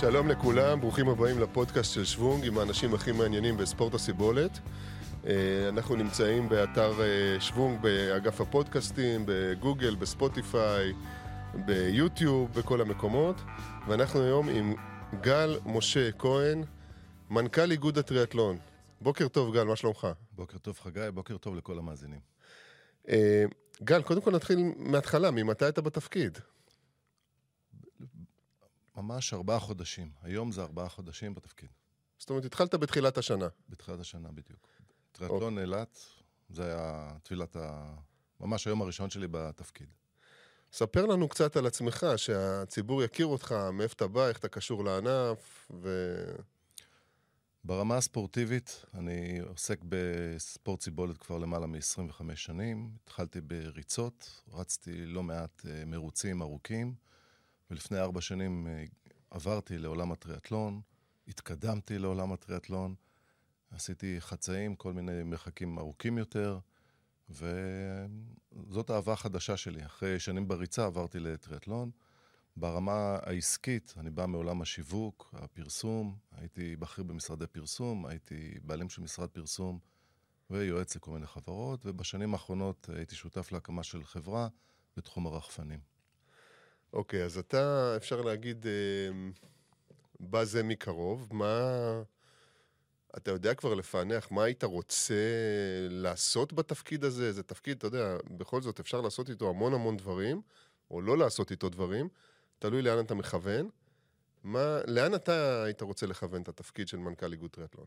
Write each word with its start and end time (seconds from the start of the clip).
שלום 0.00 0.28
לכולם, 0.28 0.80
ברוכים 0.80 1.08
הבאים 1.08 1.38
לפודקאסט 1.38 1.94
של 1.94 2.04
שוונג 2.04 2.46
עם 2.46 2.58
האנשים 2.58 2.94
הכי 2.94 3.12
מעניינים 3.12 3.56
בספורט 3.56 3.94
הסיבולת. 3.94 4.58
אה, 5.26 5.32
אנחנו 5.68 5.96
נמצאים 5.96 6.48
באתר 6.48 6.92
אה, 7.00 7.40
שוונג 7.40 7.82
באגף 7.82 8.40
הפודקאסטים, 8.40 9.22
בגוגל, 9.26 9.94
בספוטיפיי, 9.94 10.92
ביוטיוב, 11.54 12.52
בכל 12.52 12.80
המקומות. 12.80 13.36
ואנחנו 13.88 14.22
היום 14.22 14.48
עם 14.48 14.74
גל 15.20 15.58
משה 15.66 16.12
כהן, 16.12 16.64
מנכ"ל 17.30 17.70
איגוד 17.70 17.98
הטריאטלון. 17.98 18.58
בוקר 19.00 19.28
טוב, 19.28 19.54
גל, 19.54 19.64
מה 19.64 19.76
שלומך? 19.76 20.06
בוקר 20.32 20.58
טוב, 20.58 20.78
חגי, 20.80 21.00
בוקר 21.14 21.36
טוב 21.36 21.56
לכל 21.56 21.78
המאזינים. 21.78 22.20
אה, 23.08 23.44
גל, 23.84 24.02
קודם 24.02 24.20
כל 24.20 24.30
נתחיל 24.30 24.58
מההתחלה, 24.76 25.30
ממתי 25.30 25.68
אתה 25.68 25.80
בתפקיד? 25.80 26.38
ממש 28.98 29.34
ארבעה 29.34 29.60
חודשים. 29.60 30.10
היום 30.22 30.52
זה 30.52 30.62
ארבעה 30.62 30.88
חודשים 30.88 31.34
בתפקיד. 31.34 31.68
זאת 32.18 32.30
אומרת, 32.30 32.44
התחלת 32.44 32.74
בתחילת 32.74 33.18
השנה. 33.18 33.48
בתחילת 33.68 34.00
השנה 34.00 34.28
בדיוק. 34.32 34.68
טריאטלון 35.12 35.58
אילת, 35.58 35.98
זה 36.48 36.64
היה 36.64 37.10
טבילת 37.22 37.56
ה... 37.56 37.94
ממש 38.40 38.66
היום 38.66 38.82
הראשון 38.82 39.10
שלי 39.10 39.26
בתפקיד. 39.30 39.88
ספר 40.72 41.06
לנו 41.06 41.28
קצת 41.28 41.56
על 41.56 41.66
עצמך, 41.66 42.06
שהציבור 42.16 43.02
יכיר 43.02 43.26
אותך, 43.26 43.54
מאיפה 43.72 43.94
אתה 43.94 44.06
בא, 44.06 44.28
איך 44.28 44.38
אתה 44.38 44.48
קשור 44.48 44.84
לענף, 44.84 45.70
ו... 45.70 45.88
ברמה 47.64 47.96
הספורטיבית, 47.96 48.84
אני 48.94 49.38
עוסק 49.38 49.80
בספורט 49.88 50.80
סיבולת 50.80 51.18
כבר 51.18 51.38
למעלה 51.38 51.66
מ-25 51.66 52.34
שנים. 52.34 52.90
התחלתי 53.04 53.40
בריצות, 53.40 54.42
רצתי 54.52 55.06
לא 55.06 55.22
מעט 55.22 55.62
uh, 55.64 55.86
מרוצים 55.86 56.42
ארוכים, 56.42 56.94
ולפני 57.70 57.98
ארבע 57.98 58.20
שנים 58.20 58.66
uh, 58.66 59.10
עברתי 59.30 59.78
לעולם 59.78 60.12
הטריאטלון, 60.12 60.80
התקדמתי 61.28 61.98
לעולם 61.98 62.32
הטריאטלון, 62.32 62.94
עשיתי 63.70 64.20
חצאים, 64.20 64.76
כל 64.76 64.92
מיני 64.92 65.22
מרחקים 65.22 65.78
ארוכים 65.78 66.18
יותר, 66.18 66.58
וזאת 67.30 68.90
האהבה 68.90 69.12
החדשה 69.12 69.56
שלי. 69.56 69.86
אחרי 69.86 70.20
שנים 70.20 70.48
בריצה 70.48 70.84
עברתי 70.84 71.20
לטריאטלון. 71.20 71.90
ברמה 72.56 73.18
העסקית, 73.22 73.94
אני 73.96 74.10
בא 74.10 74.26
מעולם 74.26 74.62
השיווק, 74.62 75.34
הפרסום, 75.38 76.16
הייתי 76.32 76.76
בכיר 76.76 77.04
במשרדי 77.04 77.46
פרסום, 77.46 78.06
הייתי 78.06 78.54
בעלים 78.62 78.88
של 78.88 79.02
משרד 79.02 79.28
פרסום 79.28 79.78
ויועץ 80.50 80.96
לכל 80.96 81.10
מיני 81.10 81.26
חברות, 81.26 81.86
ובשנים 81.86 82.32
האחרונות 82.34 82.88
הייתי 82.96 83.14
שותף 83.14 83.52
להקמה 83.52 83.82
של 83.82 84.04
חברה 84.04 84.48
בתחום 84.96 85.26
הרחפנים. 85.26 85.97
אוקיי, 86.92 87.22
okay, 87.22 87.24
אז 87.24 87.38
אתה, 87.38 87.94
אפשר 87.96 88.20
להגיד, 88.20 88.66
אה, 88.66 89.30
בא 90.20 90.44
זה 90.44 90.62
מקרוב. 90.62 91.28
מה... 91.30 92.02
אתה 93.16 93.30
יודע 93.30 93.54
כבר 93.54 93.74
לפענח 93.74 94.30
מה 94.30 94.44
היית 94.44 94.64
רוצה 94.64 95.14
לעשות 95.88 96.52
בתפקיד 96.52 97.04
הזה? 97.04 97.32
זה 97.32 97.42
תפקיד, 97.42 97.76
אתה 97.76 97.86
יודע, 97.86 98.16
בכל 98.30 98.62
זאת 98.62 98.80
אפשר 98.80 99.00
לעשות 99.00 99.30
איתו 99.30 99.48
המון 99.48 99.74
המון 99.74 99.96
דברים, 99.96 100.42
או 100.90 101.00
לא 101.00 101.18
לעשות 101.18 101.50
איתו 101.50 101.68
דברים. 101.68 102.08
תלוי 102.58 102.82
לאן 102.82 103.04
אתה 103.04 103.14
מכוון. 103.14 103.68
מה, 104.44 104.78
לאן 104.86 105.14
אתה 105.14 105.62
היית 105.64 105.82
רוצה 105.82 106.06
לכוון 106.06 106.42
את 106.42 106.48
התפקיד 106.48 106.88
של 106.88 106.96
מנכ"ל 106.96 107.32
איגוד 107.32 107.50
טריאטלון? 107.50 107.86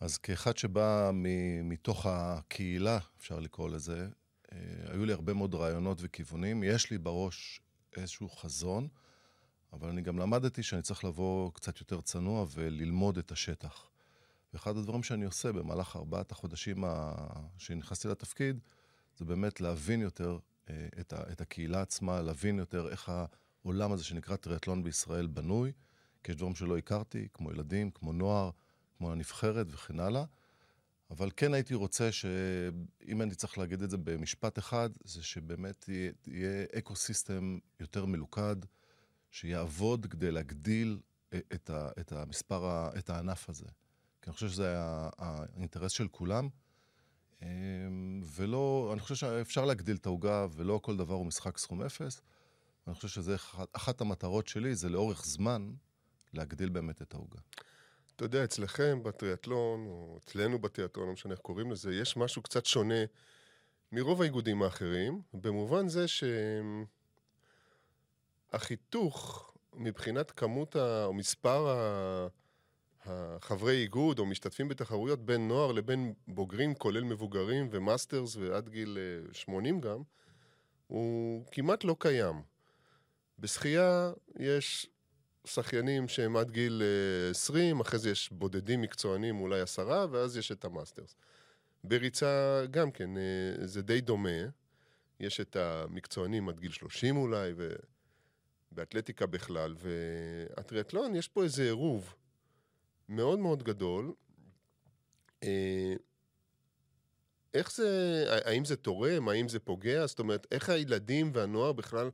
אז 0.00 0.18
כאחד 0.18 0.56
שבא 0.56 1.10
מ- 1.12 1.68
מתוך 1.68 2.06
הקהילה, 2.06 2.98
אפשר 3.18 3.40
לקרוא 3.40 3.68
לזה, 3.68 4.08
אה, 4.52 4.58
היו 4.92 5.04
לי 5.04 5.12
הרבה 5.12 5.34
מאוד 5.34 5.54
רעיונות 5.54 5.98
וכיוונים. 6.00 6.62
יש 6.62 6.90
לי 6.90 6.98
בראש 6.98 7.60
איזשהו 8.00 8.28
חזון, 8.28 8.88
אבל 9.72 9.88
אני 9.88 10.02
גם 10.02 10.18
למדתי 10.18 10.62
שאני 10.62 10.82
צריך 10.82 11.04
לבוא 11.04 11.50
קצת 11.52 11.80
יותר 11.80 12.00
צנוע 12.00 12.46
וללמוד 12.50 13.18
את 13.18 13.32
השטח. 13.32 13.90
ואחד 14.52 14.76
הדברים 14.76 15.02
שאני 15.02 15.24
עושה 15.24 15.52
במהלך 15.52 15.96
ארבעת 15.96 16.32
החודשים 16.32 16.84
ה... 16.84 17.14
שנכנסתי 17.58 18.08
לתפקיד, 18.08 18.60
זה 19.16 19.24
באמת 19.24 19.60
להבין 19.60 20.00
יותר 20.00 20.38
אה, 20.70 20.88
את, 21.00 21.12
ה... 21.12 21.32
את 21.32 21.40
הקהילה 21.40 21.80
עצמה, 21.80 22.22
להבין 22.22 22.58
יותר 22.58 22.88
איך. 22.88 23.12
העולם 23.64 23.92
הזה 23.92 24.04
שנקרא 24.04 24.36
טריאטלון 24.36 24.82
בישראל 24.82 25.26
בנוי, 25.26 25.72
כי 26.24 26.32
יש 26.32 26.36
דברים 26.36 26.54
שלא 26.54 26.78
הכרתי, 26.78 27.28
כמו 27.34 27.52
ילדים, 27.52 27.90
כמו 27.90 28.12
נוער, 28.12 28.50
כמו 28.98 29.12
הנבחרת 29.12 29.66
וכן 29.70 30.00
הלאה. 30.00 30.24
אבל 31.10 31.30
כן 31.36 31.54
הייתי 31.54 31.74
רוצה 31.74 32.12
שאם 32.12 33.22
אני 33.22 33.34
צריך 33.34 33.58
להגיד 33.58 33.82
את 33.82 33.90
זה 33.90 33.96
במשפט 33.96 34.58
אחד, 34.58 34.90
זה 35.04 35.22
שבאמת 35.22 35.88
יהיה, 36.26 36.64
אקו 36.78 36.96
סיסטם 36.96 37.58
יותר 37.80 38.04
מלוכד, 38.06 38.56
שיעבוד 39.30 40.06
כדי 40.06 40.30
להגדיל 40.30 40.98
את, 41.34 41.70
ה, 41.70 41.90
את 42.00 42.12
המספר, 42.12 42.88
את 42.98 43.10
הענף 43.10 43.48
הזה. 43.48 43.66
כי 44.22 44.30
אני 44.30 44.34
חושב 44.34 44.48
שזה 44.48 44.74
האינטרס 45.18 45.92
של 45.92 46.08
כולם. 46.08 46.48
אמ, 47.42 48.20
ולא, 48.24 48.90
אני 48.92 49.00
חושב 49.00 49.14
שאפשר 49.14 49.64
להגדיל 49.64 49.96
את 49.96 50.06
העוגה, 50.06 50.46
ולא 50.52 50.80
כל 50.82 50.96
דבר 50.96 51.14
הוא 51.14 51.26
משחק 51.26 51.58
סכום 51.58 51.82
אפס. 51.82 52.20
אני 52.86 52.94
חושב 52.94 53.08
שזה 53.08 53.36
אחת 53.72 54.00
המטרות 54.00 54.48
שלי, 54.48 54.74
זה 54.74 54.88
לאורך 54.88 55.26
זמן 55.26 55.72
להגדיל 56.32 56.68
באמת 56.68 57.02
את 57.02 57.14
העוגה. 57.14 57.38
אתה 58.18 58.26
יודע, 58.26 58.44
אצלכם 58.44 59.02
בטריאטלון, 59.02 59.86
או 59.86 60.18
אצלנו 60.24 60.58
בטריאטלון, 60.58 61.06
לא 61.06 61.12
משנה 61.12 61.32
איך 61.32 61.40
קוראים 61.40 61.70
לזה, 61.70 61.94
יש 61.94 62.16
משהו 62.16 62.42
קצת 62.42 62.66
שונה 62.66 63.04
מרוב 63.92 64.22
האיגודים 64.22 64.62
האחרים, 64.62 65.22
במובן 65.34 65.88
זה 65.88 66.04
שהחיתוך 68.52 69.52
מבחינת 69.74 70.30
כמות 70.30 70.76
ה... 70.76 71.04
או 71.04 71.12
מספר 71.12 71.68
ה... 71.68 72.26
החברי 73.04 73.82
איגוד 73.82 74.18
או 74.18 74.26
משתתפים 74.26 74.68
בתחרויות 74.68 75.26
בין 75.26 75.48
נוער 75.48 75.72
לבין 75.72 76.14
בוגרים, 76.28 76.74
כולל 76.74 77.04
מבוגרים 77.04 77.68
ו 77.70 77.78
masters 77.78 78.36
ועד 78.36 78.68
גיל 78.68 78.98
80 79.32 79.74
אה, 79.74 79.80
גם, 79.80 80.02
הוא 80.86 81.44
כמעט 81.52 81.84
לא 81.84 81.96
קיים. 81.98 82.42
בשחייה 83.38 84.12
יש 84.38 84.90
שחיינים 85.48 86.08
שהם 86.08 86.36
עד 86.36 86.50
גיל 86.50 86.82
20, 87.30 87.76
אה, 87.76 87.82
אחרי 87.82 87.98
זה 87.98 88.10
יש 88.10 88.32
בודדים 88.32 88.80
מקצוענים, 88.80 89.40
אולי 89.40 89.60
עשרה, 89.60 90.06
ואז 90.10 90.36
יש 90.36 90.52
את 90.52 90.64
המאסטרס. 90.64 91.16
בריצה 91.84 92.62
גם 92.70 92.90
כן, 92.90 93.16
אה, 93.16 93.66
זה 93.66 93.82
די 93.82 94.00
דומה. 94.00 94.38
יש 95.20 95.40
את 95.40 95.56
המקצוענים 95.56 96.48
עד 96.48 96.60
גיל 96.60 96.72
30 96.72 97.16
אולי, 97.16 97.52
ובאתלטיקה 98.72 99.26
בכלל, 99.26 99.74
והטריאטלון, 99.78 101.14
יש 101.14 101.28
פה 101.28 101.44
איזה 101.44 101.62
עירוב 101.62 102.14
מאוד 103.08 103.38
מאוד 103.38 103.62
גדול. 103.62 104.12
אה, 105.42 105.94
איך 107.54 107.72
זה, 107.72 108.24
האם 108.44 108.64
זה 108.64 108.76
תורם, 108.76 109.28
האם 109.28 109.48
זה 109.48 109.58
פוגע? 109.58 110.06
זאת 110.06 110.18
אומרת, 110.18 110.46
איך 110.50 110.68
הילדים 110.68 111.30
והנוער 111.34 111.72
בכלל 111.72 112.10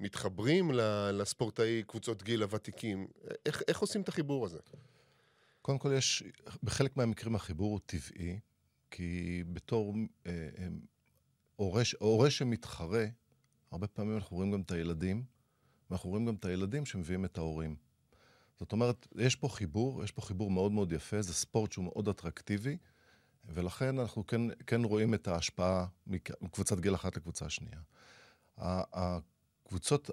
מתחברים 0.00 0.70
לספורטאי 1.12 1.82
קבוצות 1.86 2.22
גיל 2.22 2.42
הוותיקים. 2.42 3.06
איך, 3.46 3.62
איך 3.68 3.78
עושים 3.78 4.00
את 4.00 4.08
החיבור 4.08 4.44
הזה? 4.44 4.58
קודם 5.62 5.78
כל 5.78 5.92
יש, 5.96 6.22
בחלק 6.62 6.96
מהמקרים 6.96 7.34
החיבור 7.34 7.72
הוא 7.72 7.80
טבעי, 7.86 8.38
כי 8.90 9.42
בתור 9.52 9.94
אה, 10.26 10.48
אה, 10.58 10.68
הורה, 11.56 11.82
הורה 11.98 12.30
שמתחרה, 12.30 13.04
הרבה 13.70 13.86
פעמים 13.86 14.16
אנחנו 14.16 14.36
רואים 14.36 14.52
גם 14.52 14.60
את 14.60 14.70
הילדים, 14.70 15.24
ואנחנו 15.90 16.10
רואים 16.10 16.26
גם 16.26 16.34
את 16.34 16.44
הילדים 16.44 16.86
שמביאים 16.86 17.24
את 17.24 17.38
ההורים. 17.38 17.76
זאת 18.58 18.72
אומרת, 18.72 19.06
יש 19.16 19.36
פה 19.36 19.48
חיבור, 19.48 20.04
יש 20.04 20.12
פה 20.12 20.22
חיבור 20.22 20.50
מאוד 20.50 20.72
מאוד 20.72 20.92
יפה, 20.92 21.22
זה 21.22 21.34
ספורט 21.34 21.72
שהוא 21.72 21.84
מאוד 21.84 22.08
אטרקטיבי, 22.08 22.76
ולכן 23.44 23.98
אנחנו 23.98 24.26
כן, 24.26 24.40
כן 24.66 24.84
רואים 24.84 25.14
את 25.14 25.28
ההשפעה 25.28 25.86
מקבוצת 26.40 26.80
גיל 26.80 26.94
אחת 26.94 27.16
לקבוצה 27.16 27.48
שנייה. 27.48 27.80
קבוצות, 29.68 30.10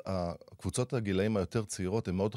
קבוצות 0.58 0.94
הגילאים 0.94 1.38
היותר 1.38 1.66
צעירות 1.66 2.08
הן 2.08 2.16
מאוד 2.16 2.36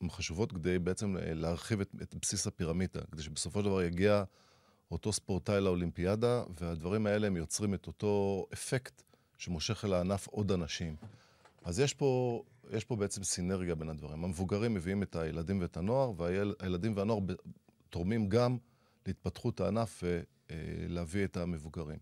הן 0.00 0.10
חשובות 0.10 0.52
כדי 0.52 0.78
בעצם 0.78 1.16
להרחיב 1.20 1.80
את, 1.80 1.90
את 2.02 2.14
בסיס 2.22 2.46
הפירמידה, 2.46 3.00
כדי 3.12 3.22
שבסופו 3.22 3.58
של 3.60 3.64
דבר 3.64 3.82
יגיע 3.82 4.24
אותו 4.90 5.12
ספורטאי 5.12 5.60
לאולימפיאדה, 5.60 6.42
והדברים 6.60 7.06
האלה 7.06 7.26
הם 7.26 7.36
יוצרים 7.36 7.74
את 7.74 7.86
אותו 7.86 8.46
אפקט 8.52 9.02
שמושך 9.38 9.84
אל 9.84 9.92
הענף 9.92 10.26
עוד 10.26 10.52
אנשים. 10.52 10.96
אז 11.64 11.80
יש 11.80 11.94
פה, 11.94 12.42
יש 12.70 12.84
פה 12.84 12.96
בעצם 12.96 13.24
סינרגיה 13.24 13.74
בין 13.74 13.88
הדברים. 13.88 14.24
המבוגרים 14.24 14.74
מביאים 14.74 15.02
את 15.02 15.16
הילדים 15.16 15.60
ואת 15.60 15.76
הנוער, 15.76 16.12
והילדים 16.16 16.96
והנוער 16.96 17.20
תורמים 17.90 18.28
גם 18.28 18.56
להתפתחות 19.06 19.60
הענף 19.60 20.04
ולהביא 20.50 21.24
את 21.24 21.36
המבוגרים. 21.36 21.98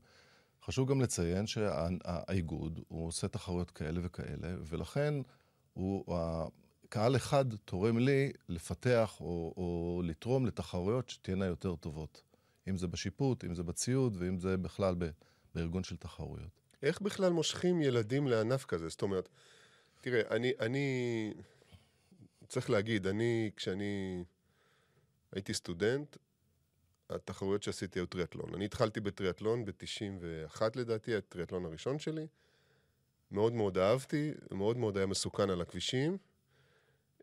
חשוב 0.65 0.91
גם 0.91 1.01
לציין 1.01 1.47
שהאיגוד, 1.47 2.81
הוא 2.89 3.07
עושה 3.07 3.29
תחרויות 3.29 3.71
כאלה 3.71 4.01
וכאלה, 4.03 4.55
ולכן 4.69 5.15
הוא, 5.73 6.05
קהל 6.89 7.17
אחד 7.17 7.45
תורם 7.65 7.99
לי 7.99 8.33
לפתח 8.49 9.17
או, 9.21 9.55
או 9.57 10.03
לתרום 10.05 10.47
לתחרויות 10.47 11.09
שתהיינה 11.09 11.47
יותר 11.47 11.77
טובות. 11.77 12.23
אם 12.69 12.77
זה 12.77 12.87
בשיפוט, 12.87 13.45
אם 13.45 13.55
זה 13.55 13.63
בציוד, 13.63 14.17
ואם 14.19 14.39
זה 14.39 14.57
בכלל 14.57 14.95
ב, 14.99 15.11
בארגון 15.55 15.85
של 15.85 15.97
תחרויות. 15.97 16.61
איך 16.83 17.01
בכלל 17.01 17.33
מושכים 17.33 17.83
ילדים 17.83 18.29
לענף 18.29 18.65
כזה? 18.65 18.89
זאת 18.89 19.03
אומרת, 19.03 19.29
תראה, 20.01 20.37
אני, 20.37 20.53
אני 20.61 21.35
צריך 22.49 22.71
להגיד, 22.71 23.07
אני, 23.07 23.51
כשאני 23.57 24.25
הייתי 25.33 25.55
סטודנט, 25.55 26.17
התחרויות 27.11 27.63
שעשיתי 27.63 27.99
היו 27.99 28.07
טריאטלון. 28.07 28.55
אני 28.55 28.65
התחלתי 28.65 29.01
בטריאטלון 29.01 29.65
ב-91 29.65 30.63
לדעתי, 30.77 31.17
הטריאטלון 31.17 31.65
הראשון 31.65 31.99
שלי. 31.99 32.27
מאוד 33.31 33.53
מאוד 33.53 33.79
אהבתי, 33.79 34.33
מאוד 34.51 34.77
מאוד 34.77 34.97
היה 34.97 35.07
מסוכן 35.07 35.51
על 35.51 35.61
הכבישים. 35.61 36.17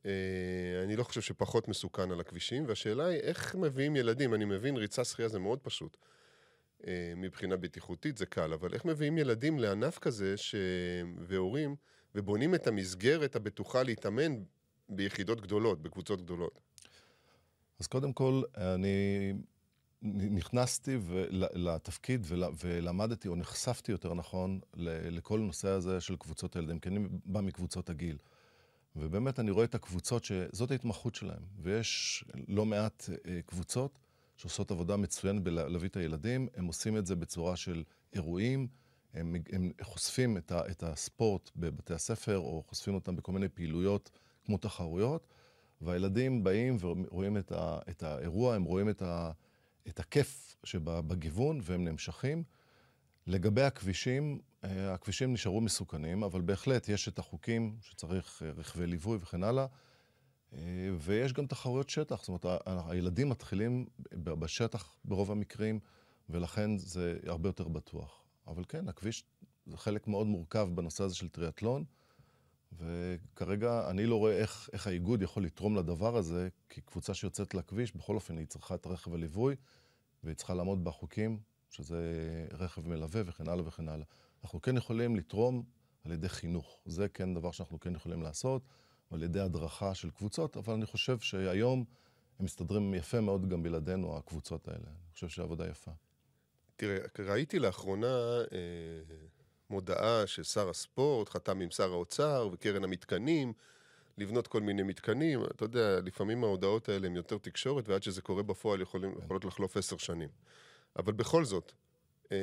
אה, 0.05 0.81
אני 0.83 0.95
לא 0.95 1.03
חושב 1.03 1.21
שפחות 1.21 1.67
מסוכן 1.67 2.11
על 2.11 2.19
הכבישים, 2.19 2.65
והשאלה 2.67 3.05
היא 3.05 3.19
איך 3.19 3.55
מביאים 3.55 3.95
ילדים, 3.95 4.33
אני 4.33 4.45
מבין, 4.45 4.77
ריצה 4.77 5.03
שחייה 5.03 5.27
זה 5.27 5.39
מאוד 5.39 5.59
פשוט. 5.59 5.97
אה, 6.87 7.13
מבחינה 7.17 7.57
בטיחותית 7.57 8.17
זה 8.17 8.25
קל, 8.25 8.53
אבל 8.53 8.73
איך 8.73 8.85
מביאים 8.85 9.17
ילדים 9.17 9.59
לענף 9.59 9.99
כזה 9.99 10.37
ש... 10.37 10.55
והורים, 11.17 11.75
ובונים 12.15 12.55
את 12.55 12.67
המסגרת 12.67 13.35
הבטוחה 13.35 13.83
להתאמן 13.83 14.43
ביחידות 14.89 15.41
גדולות, 15.41 15.81
בקבוצות 15.81 16.21
גדולות? 16.21 16.59
אז 17.79 17.87
קודם 17.87 18.13
כל, 18.13 18.41
אני 18.57 19.33
נכנסתי 20.03 20.97
לתפקיד 21.53 22.27
ולמדתי, 22.63 23.27
או 23.27 23.35
נחשפתי 23.35 23.91
יותר 23.91 24.13
נכון, 24.13 24.59
לכל 24.75 25.39
נושא 25.39 25.67
הזה 25.67 26.01
של 26.01 26.15
קבוצות 26.15 26.55
הילדים, 26.55 26.79
כי 26.79 26.89
אני 26.89 26.99
בא 27.25 27.41
מקבוצות 27.41 27.89
הגיל. 27.89 28.17
ובאמת 28.95 29.39
אני 29.39 29.51
רואה 29.51 29.65
את 29.65 29.75
הקבוצות 29.75 30.23
שזאת 30.23 30.71
ההתמחות 30.71 31.15
שלהם. 31.15 31.43
ויש 31.61 32.23
לא 32.47 32.65
מעט 32.65 33.09
אה, 33.27 33.39
קבוצות 33.45 33.99
שעושות 34.37 34.71
עבודה 34.71 34.97
מצוינת 34.97 35.43
בלהביא 35.43 35.89
את 35.89 35.97
הילדים, 35.97 36.47
הם 36.55 36.65
עושים 36.65 36.97
את 36.97 37.05
זה 37.05 37.15
בצורה 37.15 37.55
של 37.55 37.83
אירועים, 38.13 38.67
הם, 39.13 39.35
הם 39.51 39.71
חושפים 39.81 40.37
את, 40.37 40.51
ה, 40.51 40.61
את 40.71 40.83
הספורט 40.83 41.51
בבתי 41.55 41.93
הספר, 41.93 42.37
או 42.37 42.63
חושפים 42.67 42.95
אותם 42.95 43.15
בכל 43.15 43.31
מיני 43.31 43.49
פעילויות 43.49 44.11
כמו 44.45 44.57
תחרויות, 44.57 45.33
והילדים 45.81 46.43
באים 46.43 46.77
ורואים 46.79 47.37
את, 47.37 47.51
ה, 47.51 47.79
את 47.89 48.03
האירוע, 48.03 48.55
הם 48.55 48.63
רואים 48.63 48.89
את, 48.89 49.01
ה, 49.01 49.31
את 49.87 49.99
הכיף 49.99 50.55
שבגיוון, 50.63 51.59
והם 51.63 51.83
נמשכים. 51.83 52.43
לגבי 53.27 53.61
הכבישים, 53.61 54.39
אה, 54.63 54.93
הכבישים 54.93 55.33
נשארו 55.33 55.61
מסוכנים, 55.61 56.23
אבל 56.23 56.41
בהחלט 56.41 56.89
יש 56.89 57.07
את 57.07 57.19
החוקים 57.19 57.77
שצריך 57.81 58.43
אה, 58.45 58.51
רכבי 58.51 58.87
ליווי 58.87 59.17
וכן 59.21 59.43
הלאה, 59.43 59.65
אה, 60.53 60.59
ויש 60.99 61.33
גם 61.33 61.45
תחרויות 61.45 61.89
שטח, 61.89 62.23
זאת 62.23 62.27
אומרת, 62.27 62.45
הילדים 62.89 63.29
מתחילים 63.29 63.85
בשטח 64.13 64.95
ברוב 65.05 65.31
המקרים, 65.31 65.79
ולכן 66.29 66.77
זה 66.77 67.17
הרבה 67.27 67.49
יותר 67.49 67.67
בטוח. 67.67 68.23
אבל 68.47 68.63
כן, 68.67 68.89
הכביש 68.89 69.23
זה 69.65 69.77
חלק 69.77 70.07
מאוד 70.07 70.27
מורכב 70.27 70.69
בנושא 70.73 71.03
הזה 71.03 71.15
של 71.15 71.29
טריאטלון, 71.29 71.83
וכרגע 72.77 73.89
אני 73.89 74.05
לא 74.05 74.15
רואה 74.15 74.37
איך, 74.37 74.69
איך 74.73 74.87
האיגוד 74.87 75.21
יכול 75.21 75.43
לתרום 75.45 75.75
לדבר 75.75 76.17
הזה, 76.17 76.49
כי 76.69 76.81
קבוצה 76.81 77.13
שיוצאת 77.13 77.53
לכביש, 77.53 77.95
בכל 77.95 78.15
אופן 78.15 78.37
היא 78.37 78.47
צריכה 78.47 78.75
את 78.75 78.87
רכב 78.87 79.13
הליווי, 79.13 79.55
והיא 80.23 80.35
צריכה 80.35 80.53
לעמוד 80.53 80.83
בחוקים, 80.83 81.39
שזה 81.69 81.99
רכב 82.51 82.87
מלווה 82.87 83.21
וכן 83.25 83.47
הלאה 83.47 83.67
וכן 83.67 83.89
הלאה. 83.89 84.05
אנחנו 84.43 84.61
כן 84.61 84.77
יכולים 84.77 85.15
לתרום 85.15 85.63
על 86.05 86.11
ידי 86.11 86.29
חינוך. 86.29 86.79
זה 86.85 87.09
כן 87.09 87.33
דבר 87.33 87.51
שאנחנו 87.51 87.79
כן 87.79 87.95
יכולים 87.95 88.21
לעשות, 88.21 88.61
על 89.11 89.23
ידי 89.23 89.39
הדרכה 89.39 89.93
של 89.93 90.09
קבוצות, 90.09 90.57
אבל 90.57 90.73
אני 90.73 90.85
חושב 90.85 91.19
שהיום 91.19 91.85
הם 92.39 92.45
מסתדרים 92.45 92.93
יפה 92.93 93.21
מאוד 93.21 93.49
גם 93.49 93.63
בלעדינו, 93.63 94.17
הקבוצות 94.17 94.67
האלה. 94.67 94.87
אני 94.87 95.13
חושב 95.13 95.27
שהעבודה 95.27 95.67
יפה. 95.67 95.91
תראה, 96.75 96.97
ראיתי 97.19 97.59
לאחרונה 97.59 98.41
אה, 98.51 99.15
מודעה 99.71 100.27
ששר 100.27 100.69
הספורט 100.69 101.29
חתם 101.29 101.61
עם 101.61 101.71
שר 101.71 101.91
האוצר 101.91 102.49
וקרן 102.53 102.83
המתקנים, 102.83 103.53
לבנות 104.17 104.47
כל 104.47 104.61
מיני 104.61 104.83
מתקנים. 104.83 105.43
אתה 105.43 105.65
יודע, 105.65 105.99
לפעמים 106.05 106.43
ההודעות 106.43 106.89
האלה 106.89 107.07
הן 107.07 107.15
יותר 107.15 107.37
תקשורת, 107.37 107.89
ועד 107.89 108.03
שזה 108.03 108.21
קורה 108.21 108.43
בפועל 108.43 108.81
יכולים, 108.81 109.15
יכולות 109.23 109.45
לחלוף 109.45 109.77
עשר 109.77 109.97
שנים. 109.97 110.29
אבל 110.95 111.13
בכל 111.13 111.45
זאת, 111.45 111.71
אה, 112.31 112.37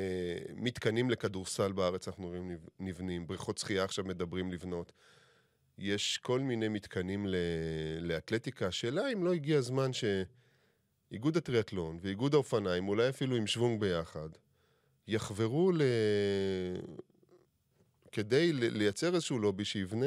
מתקנים 0.55 1.09
לכדורסל 1.09 1.71
בארץ 1.71 2.07
אנחנו 2.07 2.27
רואים 2.27 2.57
נבנים, 2.79 3.27
בריכות 3.27 3.57
שחייה 3.57 3.83
עכשיו 3.83 4.05
מדברים 4.05 4.51
לבנות. 4.51 4.91
יש 5.77 6.17
כל 6.17 6.39
מיני 6.39 6.67
מתקנים 6.67 7.25
לאתלטיקה. 8.01 8.67
השאלה 8.67 9.13
אם 9.13 9.23
לא 9.23 9.33
הגיע 9.33 9.57
הזמן 9.57 9.91
שאיגוד 9.93 11.37
הטריאטלון 11.37 11.99
ואיגוד 12.01 12.33
האופניים, 12.33 12.87
אולי 12.87 13.09
אפילו 13.09 13.35
עם 13.35 13.47
שוונג 13.47 13.79
ביחד, 13.81 14.29
יחברו 15.07 15.71
ל... 15.71 15.81
כדי 18.11 18.53
לייצר 18.53 19.15
איזשהו 19.15 19.39
לובי 19.39 19.65
שיבנה 19.65 20.05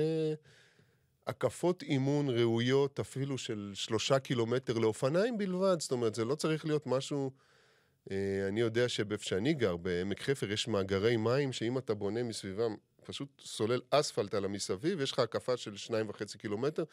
הקפות 1.26 1.82
אימון 1.82 2.30
ראויות 2.30 3.00
אפילו 3.00 3.38
של 3.38 3.70
שלושה 3.74 4.18
קילומטר 4.18 4.78
לאופניים 4.78 5.38
בלבד. 5.38 5.76
זאת 5.80 5.92
אומרת, 5.92 6.14
זה 6.14 6.24
לא 6.24 6.34
צריך 6.34 6.64
להיות 6.64 6.86
משהו... 6.86 7.30
אה, 8.10 8.48
אני 8.48 8.60
יודע 8.60 8.88
שבאיפה 8.88 9.24
שאני 9.24 9.54
גר, 9.54 9.76
בעמק 9.76 10.22
חפר, 10.22 10.52
יש 10.52 10.68
מאגרי 10.68 11.16
מים 11.16 11.52
שאם 11.52 11.78
אתה 11.78 11.94
בונה 11.94 12.22
מסביבם, 12.22 12.74
פשוט 13.04 13.28
סולל 13.44 13.80
אספלט 13.90 14.34
על 14.34 14.44
המסביב, 14.44 15.00
יש 15.00 15.12
לך 15.12 15.18
הקפה 15.18 15.56
של 15.56 15.76
שניים 15.76 16.08
וחצי 16.08 16.38
קילומטר, 16.38 16.84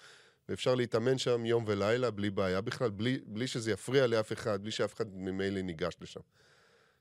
ואפשר 0.50 0.76
להתאמן 0.76 1.18
שם 1.18 1.46
יום 1.46 1.64
ולילה 1.68 2.12
בלי 2.12 2.30
בעיה 2.30 2.62
בכלל, 2.62 2.90
בלי, 2.90 3.20
בלי 3.26 3.48
שזה 3.48 3.72
יפריע 3.72 4.08
לאף 4.08 4.32
אחד, 4.32 4.62
בלי 4.62 4.72
שאף 4.72 4.94
אחד 4.94 5.06
ממילא 5.14 5.62
ניגש 5.62 5.96
לשם. 6.02 6.20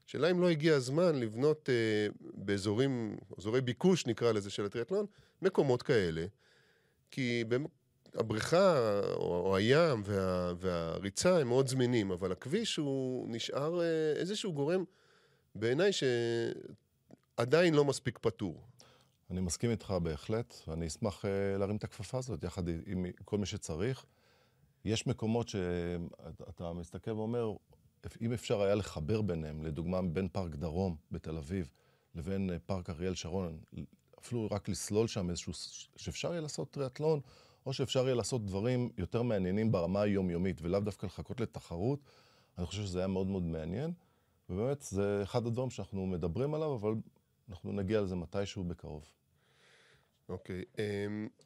השאלה 0.08 0.30
אם 0.30 0.40
לא 0.40 0.48
הגיע 0.48 0.74
הזמן 0.74 1.14
לבנות 1.14 1.68
אה, 1.68 2.06
באזורים, 2.34 3.16
אזורי 3.38 3.60
ביקוש 3.60 4.06
נקרא 4.06 4.32
לזה 4.32 4.50
של 4.50 4.64
הטריאטלון, 4.64 5.06
מקומות 5.42 5.82
כאלה, 5.82 6.26
כי 7.10 7.44
הבריכה 8.14 9.00
או, 9.12 9.46
או 9.46 9.56
הים 9.56 10.02
וה, 10.04 10.52
והריצה 10.58 11.38
הם 11.38 11.48
מאוד 11.48 11.68
זמינים, 11.68 12.10
אבל 12.10 12.32
הכביש 12.32 12.76
הוא 12.76 13.28
נשאר 13.28 13.80
אה, 13.80 14.12
איזשהו 14.16 14.52
גורם 14.52 14.84
בעיניי 15.54 15.90
שעדיין 17.36 17.74
לא 17.74 17.84
מספיק 17.84 18.18
פתור. 18.18 18.62
אני 19.30 19.40
מסכים 19.40 19.70
איתך 19.70 19.94
בהחלט, 20.02 20.54
ואני 20.68 20.86
אשמח 20.86 21.24
uh, 21.24 21.58
להרים 21.58 21.76
את 21.76 21.84
הכפפה 21.84 22.18
הזאת 22.18 22.44
יחד 22.44 22.68
עם 22.86 23.06
כל 23.24 23.38
מי 23.38 23.46
שצריך. 23.46 24.04
יש 24.84 25.06
מקומות 25.06 25.48
שאתה 25.48 26.72
מסתכל 26.72 27.10
ואומר, 27.10 27.52
אם 28.20 28.32
אפשר 28.32 28.62
היה 28.62 28.74
לחבר 28.74 29.22
ביניהם, 29.22 29.62
לדוגמה 29.62 30.02
בין 30.02 30.28
פארק 30.28 30.54
דרום 30.54 30.96
בתל 31.10 31.36
אביב 31.36 31.70
לבין 32.14 32.50
אה, 32.50 32.58
פארק 32.58 32.90
אריאל 32.90 33.14
שרון, 33.14 33.58
אפילו 34.18 34.48
רק 34.50 34.68
לסלול 34.68 35.06
שם 35.06 35.30
איזשהו, 35.30 35.52
שאפשר 35.96 36.30
יהיה 36.30 36.40
לעשות 36.40 36.70
טריאטלון, 36.70 37.20
או 37.66 37.72
שאפשר 37.72 38.04
יהיה 38.04 38.14
לעשות 38.14 38.46
דברים 38.46 38.90
יותר 38.98 39.22
מעניינים 39.22 39.72
ברמה 39.72 40.00
היומיומית, 40.02 40.62
ולאו 40.62 40.80
דווקא 40.80 41.06
לחכות 41.06 41.40
לתחרות. 41.40 42.00
אני 42.58 42.66
חושב 42.66 42.82
שזה 42.82 42.98
היה 42.98 43.08
מאוד 43.08 43.26
מאוד 43.26 43.42
מעניין, 43.42 43.92
ובאמת 44.50 44.82
זה 44.82 45.20
אחד 45.22 45.46
הדברים 45.46 45.70
שאנחנו 45.70 46.06
מדברים 46.06 46.54
עליו, 46.54 46.74
אבל 46.74 46.94
אנחנו 47.48 47.72
נגיע 47.72 48.00
לזה 48.00 48.16
מתישהו 48.16 48.64
בקרוב. 48.64 49.04
אוקיי. 50.28 50.62
Okay, 50.62 50.76
um, 50.76 51.42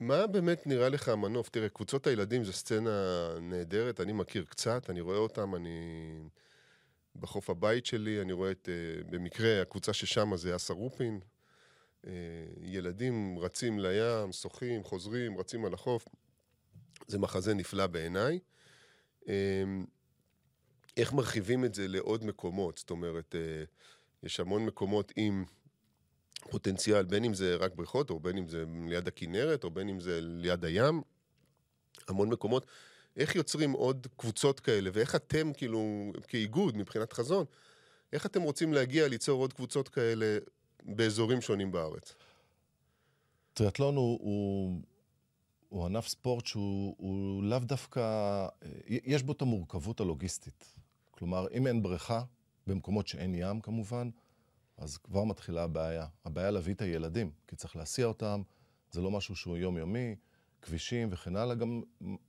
מה 0.00 0.26
באמת 0.26 0.66
נראה 0.66 0.88
לך 0.88 1.08
המנוף? 1.08 1.48
תראה, 1.48 1.68
קבוצות 1.68 2.06
הילדים 2.06 2.44
זו 2.44 2.52
סצנה 2.52 3.28
נהדרת, 3.40 4.00
אני 4.00 4.12
מכיר 4.12 4.44
קצת, 4.44 4.90
אני 4.90 5.00
רואה 5.00 5.16
אותם, 5.16 5.54
אני... 5.54 5.78
בחוף 7.16 7.50
הבית 7.50 7.86
שלי, 7.86 8.20
אני 8.20 8.32
רואה 8.32 8.50
את... 8.50 8.68
Uh, 8.68 9.10
במקרה, 9.10 9.62
הקבוצה 9.62 9.92
ששם 9.92 10.36
זה 10.36 10.56
אסא 10.56 10.72
רופין, 10.72 11.20
אה, 12.06 12.12
ילדים 12.62 13.38
רצים 13.38 13.78
לים, 13.78 14.32
שוחים, 14.32 14.84
חוזרים, 14.84 15.38
רצים 15.38 15.64
על 15.64 15.74
החוף. 15.74 16.08
זה 17.06 17.18
מחזה 17.18 17.54
נפלא 17.54 17.86
בעיניי. 17.86 18.38
אה, 19.28 19.64
איך 20.96 21.12
מרחיבים 21.12 21.64
את 21.64 21.74
זה 21.74 21.88
לעוד 21.88 22.24
מקומות? 22.24 22.78
זאת 22.78 22.90
אומרת, 22.90 23.34
אה, 23.34 23.64
יש 24.22 24.40
המון 24.40 24.66
מקומות 24.66 25.12
עם 25.16 25.44
פוטנציאל, 26.50 27.04
בין 27.04 27.24
אם 27.24 27.34
זה 27.34 27.56
רק 27.56 27.74
בריכות, 27.74 28.10
או 28.10 28.20
בין 28.20 28.38
אם 28.38 28.48
זה 28.48 28.64
ליד 28.88 29.08
הכנרת, 29.08 29.64
או 29.64 29.70
בין 29.70 29.88
אם 29.88 30.00
זה 30.00 30.18
ליד 30.22 30.64
הים. 30.64 31.02
המון 32.08 32.28
מקומות. 32.28 32.66
איך 33.16 33.36
יוצרים 33.36 33.72
עוד 33.72 34.06
קבוצות 34.16 34.60
כאלה, 34.60 34.90
ואיך 34.92 35.14
אתם, 35.14 35.52
כאילו, 35.52 36.12
כאיגוד, 36.28 36.76
מבחינת 36.76 37.12
חזון, 37.12 37.44
איך 38.12 38.26
אתם 38.26 38.42
רוצים 38.42 38.72
להגיע 38.72 39.08
ליצור 39.08 39.40
עוד 39.40 39.52
קבוצות 39.52 39.88
כאלה 39.88 40.38
באזורים 40.82 41.40
שונים 41.40 41.72
בארץ. 41.72 42.14
טריאטלון 43.54 43.96
הוא, 43.96 44.18
הוא, 44.22 44.80
הוא 45.68 45.86
ענף 45.86 46.08
ספורט 46.08 46.46
שהוא 46.46 46.94
הוא 46.98 47.44
לאו 47.44 47.58
דווקא... 47.58 48.46
יש 48.86 49.22
בו 49.22 49.32
את 49.32 49.42
המורכבות 49.42 50.00
הלוגיסטית. 50.00 50.64
כלומר, 51.10 51.46
אם 51.52 51.66
אין 51.66 51.82
בריכה, 51.82 52.22
במקומות 52.66 53.06
שאין 53.06 53.34
ים 53.34 53.60
כמובן, 53.60 54.10
אז 54.76 54.96
כבר 54.96 55.24
מתחילה 55.24 55.62
הבעיה. 55.62 56.06
הבעיה 56.24 56.50
להביא 56.50 56.74
את 56.74 56.82
הילדים, 56.82 57.30
כי 57.46 57.56
צריך 57.56 57.76
להסיע 57.76 58.06
אותם, 58.06 58.42
זה 58.90 59.00
לא 59.00 59.10
משהו 59.10 59.36
שהוא 59.36 59.56
יומיומי, 59.56 60.16
כבישים 60.62 61.08
וכן 61.10 61.36
הלאה. 61.36 61.54
גם 61.54 61.82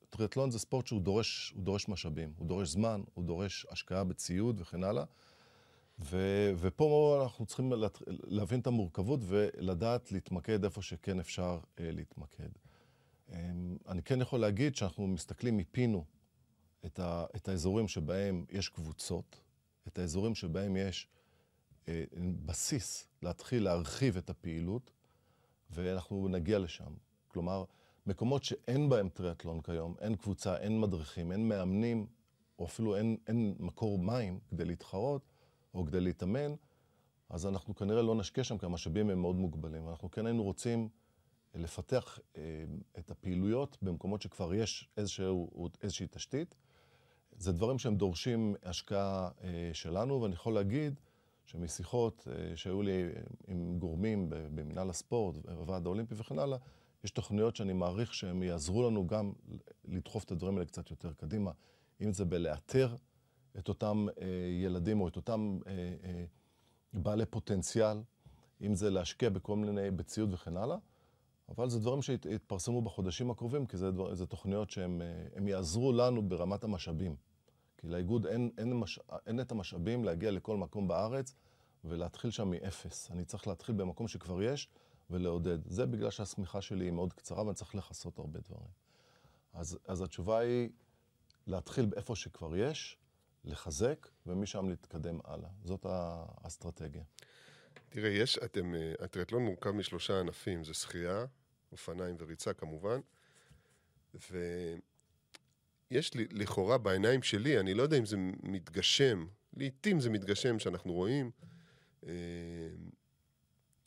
טריאטלון 0.09 0.51
זה 0.51 0.59
ספורט 0.59 0.87
שהוא 0.87 1.01
דורש, 1.01 1.53
דורש 1.57 1.89
משאבים, 1.89 2.33
הוא 2.37 2.47
דורש 2.47 2.69
זמן, 2.69 3.01
הוא 3.13 3.23
דורש 3.23 3.65
השקעה 3.69 4.03
בציוד 4.03 4.61
וכן 4.61 4.83
הלאה. 4.83 5.03
ו, 5.99 6.17
ופה 6.57 7.19
אנחנו 7.23 7.45
צריכים 7.45 7.73
להבין 8.07 8.59
את 8.59 8.67
המורכבות 8.67 9.19
ולדעת 9.23 10.11
להתמקד 10.11 10.63
איפה 10.63 10.81
שכן 10.81 11.19
אפשר 11.19 11.59
אה, 11.79 11.91
להתמקד. 11.91 12.49
אמ, 13.29 13.77
אני 13.87 14.01
כן 14.01 14.21
יכול 14.21 14.39
להגיד 14.39 14.75
שאנחנו 14.75 15.07
מסתכלים, 15.07 15.57
מיפינו 15.57 16.05
את, 16.85 16.99
ה, 16.99 17.25
את 17.35 17.47
האזורים 17.47 17.87
שבהם 17.87 18.45
יש 18.49 18.69
קבוצות, 18.69 19.41
את 19.87 19.99
האזורים 19.99 20.35
שבהם 20.35 20.75
יש 20.75 21.07
אה, 21.11 21.16
בסיס 22.45 23.07
להתחיל 23.21 23.63
להרחיב 23.63 24.17
את 24.17 24.29
הפעילות, 24.29 24.91
ואנחנו 25.69 26.27
נגיע 26.27 26.59
לשם. 26.59 26.93
כלומר, 27.27 27.63
מקומות 28.05 28.43
שאין 28.43 28.89
בהם 28.89 29.09
טריאטלון 29.09 29.61
כיום, 29.61 29.95
אין 29.99 30.15
קבוצה, 30.15 30.57
אין 30.57 30.81
מדריכים, 30.81 31.31
אין 31.31 31.47
מאמנים, 31.47 32.07
או 32.59 32.65
אפילו 32.65 32.95
אין, 32.95 33.17
אין 33.27 33.55
מקור 33.59 33.99
מים 33.99 34.39
כדי 34.49 34.65
להתחרות 34.65 35.21
או 35.73 35.85
כדי 35.85 36.01
להתאמן, 36.01 36.55
אז 37.29 37.45
אנחנו 37.47 37.75
כנראה 37.75 38.01
לא 38.01 38.15
נשקיע 38.15 38.43
שם, 38.43 38.57
כי 38.57 38.65
המשאבים 38.65 39.09
הם 39.09 39.21
מאוד 39.21 39.35
מוגבלים. 39.35 39.89
אנחנו 39.89 40.11
כן 40.11 40.25
היינו 40.25 40.43
רוצים 40.43 40.89
לפתח 41.55 42.19
אה, 42.37 42.41
את 42.99 43.11
הפעילויות 43.11 43.77
במקומות 43.81 44.21
שכבר 44.21 44.53
יש 44.53 44.89
איזשהו, 44.97 45.69
איזושהי 45.83 46.07
תשתית. 46.11 46.55
זה 47.37 47.51
דברים 47.51 47.79
שהם 47.79 47.95
דורשים 47.95 48.55
השקעה 48.63 49.29
אה, 49.43 49.69
שלנו, 49.73 50.21
ואני 50.21 50.33
יכול 50.33 50.53
להגיד 50.53 50.99
שמשיחות 51.47 52.27
אה, 52.31 52.57
שהיו 52.57 52.81
לי 52.81 53.03
עם 53.47 53.79
גורמים 53.79 54.25
במנהל 54.29 54.89
הספורט, 54.89 55.35
בוועד 55.37 55.85
האולימפי 55.85 56.15
וכן 56.17 56.39
הלאה, 56.39 56.57
יש 57.03 57.11
תוכניות 57.11 57.55
שאני 57.55 57.73
מעריך 57.73 58.13
שהם 58.13 58.43
יעזרו 58.43 58.89
לנו 58.89 59.07
גם 59.07 59.33
לדחוף 59.85 60.23
את 60.23 60.31
הדברים 60.31 60.53
האלה 60.53 60.65
קצת 60.65 60.91
יותר 60.91 61.13
קדימה. 61.13 61.51
אם 62.01 62.13
זה 62.13 62.25
בלאתר 62.25 62.95
את 63.57 63.69
אותם 63.69 64.07
אה, 64.21 64.27
ילדים 64.63 65.01
או 65.01 65.07
את 65.07 65.15
אותם 65.15 65.59
אה, 65.67 66.25
בעלי 66.93 67.25
פוטנציאל, 67.25 67.97
אם 68.61 68.75
זה 68.75 68.89
להשקיע 68.89 69.29
בכל 69.29 69.55
מיני, 69.55 69.91
בציוד 69.91 70.33
וכן 70.33 70.57
הלאה. 70.57 70.77
אבל 71.49 71.69
זה 71.69 71.79
דברים 71.79 72.01
שיתפרסמו 72.01 72.81
בחודשים 72.81 73.31
הקרובים, 73.31 73.65
כי 73.65 73.77
זה, 73.77 73.89
זה 74.11 74.25
תוכניות 74.25 74.69
שהם 74.69 75.47
יעזרו 75.47 75.91
לנו 75.91 76.29
ברמת 76.29 76.63
המשאבים. 76.63 77.15
כי 77.77 77.87
לאיגוד 77.87 78.25
אין, 78.25 78.51
אין, 78.57 78.73
מש, 78.73 78.99
אין 79.25 79.41
את 79.41 79.51
המשאבים 79.51 80.03
להגיע 80.03 80.31
לכל 80.31 80.57
מקום 80.57 80.87
בארץ 80.87 81.35
ולהתחיל 81.83 82.31
שם 82.31 82.49
מאפס. 82.51 83.11
אני 83.11 83.25
צריך 83.25 83.47
להתחיל 83.47 83.75
במקום 83.75 84.07
שכבר 84.07 84.41
יש 84.41 84.67
ולעודד. 85.09 85.57
זה 85.65 85.85
בגלל 85.85 86.09
שהשמיכה 86.09 86.61
שלי 86.61 86.85
היא 86.85 86.91
מאוד 86.91 87.13
קצרה 87.13 87.43
ואני 87.43 87.55
צריך 87.55 87.75
לכסות 87.75 88.19
הרבה 88.19 88.39
דברים. 88.39 88.69
אז, 89.53 89.77
אז 89.87 90.01
התשובה 90.01 90.39
היא 90.39 90.69
להתחיל 91.47 91.85
באיפה 91.85 92.15
שכבר 92.15 92.55
יש, 92.55 92.97
לחזק, 93.45 94.07
ומשם 94.25 94.69
להתקדם 94.69 95.19
הלאה. 95.23 95.49
זאת 95.63 95.85
האסטרטגיה. 95.89 97.03
תראה, 97.89 98.09
יש, 98.09 98.37
אתם, 98.37 98.75
אה, 98.75 98.93
הטריאטלון 98.99 99.43
מורכב 99.43 99.71
משלושה 99.71 100.19
ענפים, 100.19 100.63
זה 100.63 100.73
שחייה, 100.73 101.25
אופניים 101.71 102.15
וריצה 102.19 102.53
כמובן, 102.53 102.99
ויש 105.91 106.13
לי, 106.13 106.27
לכאורה 106.31 106.77
בעיניים 106.77 107.23
שלי, 107.23 107.59
אני 107.59 107.73
לא 107.73 107.83
יודע 107.83 107.97
אם 107.97 108.05
זה 108.05 108.17
מתגשם, 108.43 109.25
לעתים 109.57 109.99
זה 109.99 110.09
מתגשם 110.09 110.59
שאנחנו 110.59 110.93
רואים, 110.93 111.31
אה, 112.07 112.11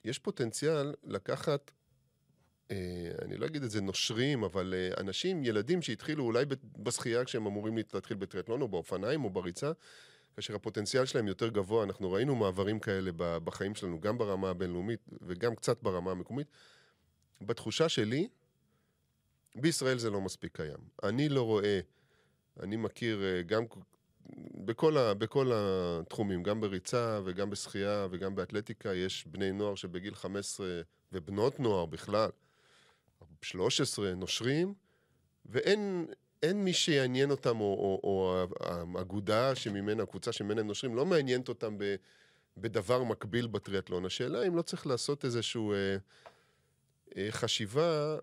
יש 0.05 0.19
פוטנציאל 0.19 0.95
לקחת 1.05 1.71
אה, 2.71 3.11
אני 3.23 3.37
לא 3.37 3.47
אגיד 3.47 3.63
את 3.63 3.71
זה 3.71 3.81
נושרים, 3.81 4.45
אבל 4.45 4.75
אה, 4.77 5.01
אנשים, 5.01 5.45
ילדים 5.45 5.83
שהתחילו 5.83 6.25
אולי 6.25 6.45
בשחייה 6.79 7.25
כשהם 7.25 7.47
אמורים 7.47 7.79
להתחיל 7.95 8.17
בטריאטלון 8.17 8.63
או 8.63 8.69
באופניים 8.69 9.25
או 9.25 9.31
בריצה, 9.31 9.73
כאשר 10.37 10.55
הפוטנציאל 10.55 11.07
שלהם 11.07 11.29
יותר 11.29 11.49
גבוה, 11.49 11.85
אנחנו 11.85 12.13
ראינו 12.13 12.37
מעברים 12.37 12.79
כאלה 12.79 13.11
בחיים 13.17 13.75
שלנו, 13.75 14.01
גם 14.01 14.19
ברמה 14.19 14.51
הבינלאומית 14.51 15.01
וגם 15.23 15.55
קצת 15.55 15.83
ברמה 15.83 16.11
המקומית. 16.11 16.47
בתחושה 17.41 17.89
שלי, 17.89 18.29
בישראל 19.57 19.99
זה 19.99 20.11
לא 20.11 20.21
מספיק 20.21 20.57
קיים. 20.57 20.79
אני 21.03 21.29
לא 21.29 21.43
רואה, 21.43 21.81
אני 22.61 22.77
מכיר 22.77 23.23
אה, 23.25 23.43
גם 23.43 23.65
בכל, 24.55 24.97
ה, 24.97 25.15
בכל 25.15 25.51
התחומים, 25.55 26.43
גם 26.43 26.61
בריצה 26.61 27.21
וגם 27.25 27.51
בשחייה 27.51 28.07
וגם 28.11 28.35
באתלטיקה, 28.35 28.95
יש 28.95 29.27
בני 29.27 29.53
נוער 29.53 29.75
שבגיל 29.75 30.15
15 30.15 30.67
ובנות 31.13 31.61
נוער 31.61 31.87
בכלל, 31.87 32.31
13 33.43 34.15
נושרים, 34.15 34.75
ואין 35.47 36.07
מי 36.55 36.73
שיעניין 36.73 37.31
אותם, 37.31 37.61
או, 37.61 37.65
או, 37.65 38.01
או 38.05 38.47
האגודה 38.95 39.55
שממנה, 39.55 40.03
הקבוצה 40.03 40.33
שממנה 40.33 40.61
הם 40.61 40.67
נושרים, 40.67 40.97
לא 40.97 41.07
מעניינת 41.07 41.49
אותם 41.49 41.79
ב, 41.79 41.95
בדבר 42.57 43.05
מקביל 43.05 43.47
בטריאטלון. 43.47 44.07
השאלה 44.07 44.47
אם 44.47 44.57
לא 44.57 44.63
צריך 44.63 44.87
לעשות 44.87 45.25
איזושהי 45.25 45.63
אה, 45.73 45.97
אה, 47.17 47.27
חשיבה 47.31 48.19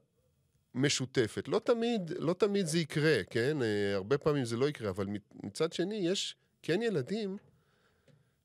משותפת. 0.78 1.48
לא 1.48 1.60
תמיד, 1.60 2.12
לא 2.20 2.34
תמיד 2.34 2.66
זה 2.66 2.80
יקרה, 2.80 3.24
כן? 3.30 3.62
אה, 3.62 3.96
הרבה 3.96 4.18
פעמים 4.18 4.46
זה 4.46 4.58
לא 4.58 4.70
יקרה, 4.70 4.90
אבל 4.90 5.08
מצד 5.44 5.74
שני, 5.74 5.96
יש 5.96 6.36
כן 6.62 6.82
ילדים 6.82 7.38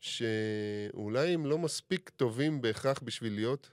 שאולי 0.00 1.34
הם 1.34 1.46
לא 1.46 1.58
מספיק 1.58 2.10
טובים 2.10 2.60
בהכרח 2.60 3.00
בשביל 3.02 3.34
להיות 3.34 3.70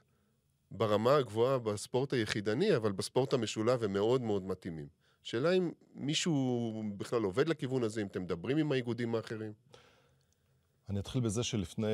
ברמה 0.71 1.15
הגבוהה 1.15 1.59
בספורט 1.59 2.13
היחידני, 2.13 2.75
אבל 2.75 2.91
בספורט 2.91 3.33
המשולב 3.33 3.83
הם 3.83 3.93
מאוד 3.93 4.21
מאוד 4.21 4.43
מתאימים. 4.43 4.87
שאלה 5.23 5.51
אם 5.51 5.71
מישהו 5.95 6.83
בכלל 6.97 7.23
עובד 7.23 7.49
לכיוון 7.49 7.83
הזה, 7.83 8.01
אם 8.01 8.07
אתם 8.07 8.21
מדברים 8.21 8.57
עם 8.57 8.71
האיגודים 8.71 9.15
האחרים? 9.15 9.53
אני 10.89 10.99
אתחיל 10.99 11.21
בזה 11.21 11.43
שלפני 11.43 11.87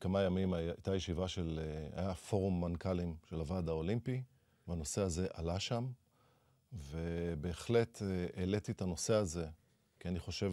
כמה 0.00 0.22
ימים 0.22 0.52
הייתה 0.52 0.96
ישיבה 0.96 1.28
של, 1.28 1.60
אה, 1.62 2.02
היה 2.02 2.14
פורום 2.14 2.64
מנכ"לים 2.64 3.14
של 3.24 3.36
הוועד 3.36 3.68
האולימפי, 3.68 4.22
והנושא 4.68 5.00
הזה 5.00 5.26
עלה 5.32 5.60
שם, 5.60 5.86
ובהחלט 6.72 8.02
אה, 8.02 8.26
העליתי 8.36 8.72
את 8.72 8.82
הנושא 8.82 9.14
הזה, 9.14 9.46
כי 10.00 10.08
אני 10.08 10.20
חושב 10.20 10.52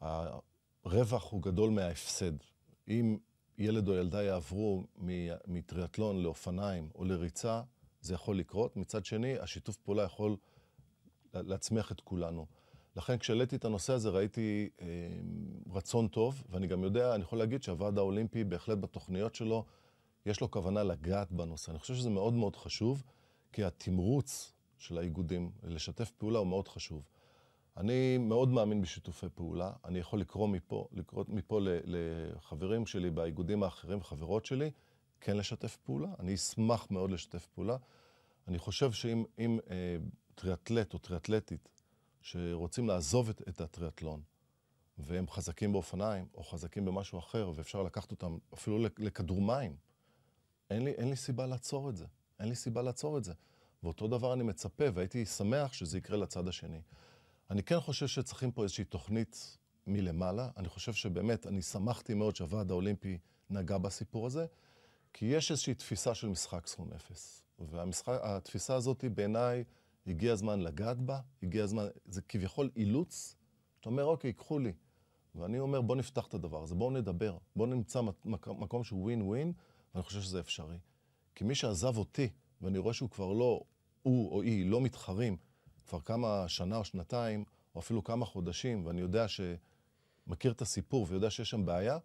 שהרווח 0.00 1.30
הוא 1.30 1.42
גדול 1.42 1.70
מההפסד. 1.70 2.32
אם 2.88 3.18
ילד 3.58 3.88
או 3.88 3.94
ילדה 3.94 4.22
יעברו 4.22 4.84
מטריאטלון 5.46 6.22
לאופניים 6.22 6.88
או 6.94 7.04
לריצה, 7.04 7.62
זה 8.00 8.14
יכול 8.14 8.38
לקרות. 8.38 8.76
מצד 8.76 9.04
שני, 9.04 9.38
השיתוף 9.38 9.76
פעולה 9.76 10.02
יכול 10.02 10.36
להצמיח 11.34 11.92
את 11.92 12.00
כולנו. 12.00 12.46
לכן 12.96 13.18
כשהעליתי 13.18 13.56
את 13.56 13.64
הנושא 13.64 13.92
הזה 13.92 14.10
ראיתי 14.10 14.68
אה, 14.80 14.86
רצון 15.72 16.08
טוב, 16.08 16.44
ואני 16.50 16.66
גם 16.66 16.82
יודע, 16.82 17.14
אני 17.14 17.22
יכול 17.22 17.38
להגיד 17.38 17.62
שהוועד 17.62 17.98
האולימפי 17.98 18.44
בהחלט 18.44 18.78
בתוכניות 18.78 19.34
שלו, 19.34 19.64
יש 20.26 20.40
לו 20.40 20.50
כוונה 20.50 20.82
לגעת 20.82 21.32
בנושא. 21.32 21.70
אני 21.70 21.78
חושב 21.78 21.94
שזה 21.94 22.10
מאוד 22.10 22.34
מאוד 22.34 22.56
חשוב, 22.56 23.02
כי 23.52 23.64
התמרוץ 23.64 24.52
של 24.78 24.98
האיגודים 24.98 25.50
לשתף 25.62 26.10
פעולה 26.10 26.38
הוא 26.38 26.46
מאוד 26.46 26.68
חשוב. 26.68 27.02
אני 27.76 28.18
מאוד 28.18 28.48
מאמין 28.48 28.82
בשיתופי 28.82 29.26
פעולה. 29.34 29.72
אני 29.84 29.98
יכול 29.98 30.20
לקרוא 30.20 30.48
מפה, 30.48 30.88
לקרוא 30.92 31.24
מפה 31.28 31.60
לחברים 31.62 32.86
שלי 32.86 33.10
באיגודים 33.10 33.62
האחרים, 33.62 34.02
חברות 34.02 34.44
שלי, 34.44 34.70
כן 35.20 35.36
לשתף 35.36 35.76
פעולה. 35.76 36.08
אני 36.18 36.34
אשמח 36.34 36.90
מאוד 36.90 37.10
לשתף 37.10 37.46
פעולה. 37.46 37.76
אני 38.48 38.58
חושב 38.58 38.92
שאם 38.92 39.24
אם, 39.38 39.58
אה, 39.70 39.96
טריאטלט 40.34 40.94
או 40.94 40.98
טריאטלטית 40.98 41.68
שרוצים 42.20 42.88
לעזוב 42.88 43.28
את, 43.28 43.42
את 43.48 43.60
הטריאטלון, 43.60 44.22
והם 44.98 45.28
חזקים 45.28 45.72
באופניים 45.72 46.26
או 46.34 46.42
חזקים 46.42 46.84
במשהו 46.84 47.18
אחר, 47.18 47.52
ואפשר 47.54 47.82
לקחת 47.82 48.10
אותם 48.10 48.38
אפילו 48.54 48.78
לכדור 48.98 49.40
מים, 49.40 49.76
אין 50.70 50.84
לי, 50.84 50.90
אין 50.90 51.10
לי 51.10 51.16
סיבה 51.16 51.46
לעצור 51.46 51.90
את 51.90 51.96
זה. 51.96 52.06
אין 52.40 52.48
לי 52.48 52.54
סיבה 52.54 52.82
לעצור 52.82 53.18
את 53.18 53.24
זה. 53.24 53.32
ואותו 53.82 54.08
דבר 54.08 54.32
אני 54.32 54.42
מצפה, 54.42 54.84
והייתי 54.94 55.26
שמח 55.26 55.72
שזה 55.72 55.98
יקרה 55.98 56.16
לצד 56.16 56.48
השני. 56.48 56.80
אני 57.50 57.62
כן 57.62 57.80
חושב 57.80 58.06
שצריכים 58.06 58.52
פה 58.52 58.62
איזושהי 58.62 58.84
תוכנית 58.84 59.58
מלמעלה. 59.86 60.48
אני 60.56 60.68
חושב 60.68 60.92
שבאמת, 60.92 61.46
אני 61.46 61.62
שמחתי 61.62 62.14
מאוד 62.14 62.36
שהוועד 62.36 62.70
האולימפי 62.70 63.18
נגע 63.50 63.78
בסיפור 63.78 64.26
הזה, 64.26 64.46
כי 65.12 65.26
יש 65.26 65.50
איזושהי 65.50 65.74
תפיסה 65.74 66.14
של 66.14 66.28
משחק 66.28 66.66
סכום 66.66 66.92
אפס. 66.92 67.42
והתפיסה 67.58 68.74
הזאת 68.74 69.04
בעיניי, 69.14 69.64
הגיע 70.06 70.32
הזמן 70.32 70.60
לגעת 70.60 71.00
בה, 71.00 71.20
הגיע 71.42 71.64
הזמן, 71.64 71.86
זה 72.04 72.22
כביכול 72.22 72.70
אילוץ, 72.76 73.36
אתה 73.80 73.88
אומר, 73.88 74.04
אוקיי, 74.04 74.32
קחו 74.32 74.58
לי. 74.58 74.72
ואני 75.34 75.58
אומר, 75.58 75.80
בוא 75.80 75.96
נפתח 75.96 76.26
את 76.26 76.34
הדבר 76.34 76.62
הזה, 76.62 76.74
בואו 76.74 76.90
נדבר, 76.90 77.38
בואו 77.56 77.68
נמצא 77.68 78.00
מקום 78.46 78.84
שהוא 78.84 79.02
ווין 79.02 79.22
ווין, 79.22 79.52
ואני 79.94 80.04
חושב 80.04 80.20
שזה 80.20 80.40
אפשרי. 80.40 80.78
כי 81.34 81.44
מי 81.44 81.54
שעזב 81.54 81.96
אותי, 81.96 82.28
ואני 82.60 82.78
רואה 82.78 82.94
שהוא 82.94 83.10
כבר 83.10 83.32
לא, 83.32 83.60
הוא 84.02 84.32
או 84.32 84.42
היא, 84.42 84.66
לא 84.66 84.80
מתחרים, 84.80 85.36
כבר 85.86 86.00
כמה 86.00 86.48
שנה 86.48 86.76
או 86.76 86.84
שנתיים, 86.84 87.44
או 87.74 87.80
אפילו 87.80 88.04
כמה 88.04 88.26
חודשים, 88.26 88.86
ואני 88.86 89.00
יודע 89.00 89.26
שמכיר 89.28 90.52
את 90.52 90.62
הסיפור 90.62 91.06
ויודע 91.08 91.30
שיש 91.30 91.50
שם 91.50 91.66
בעיה, 91.66 91.98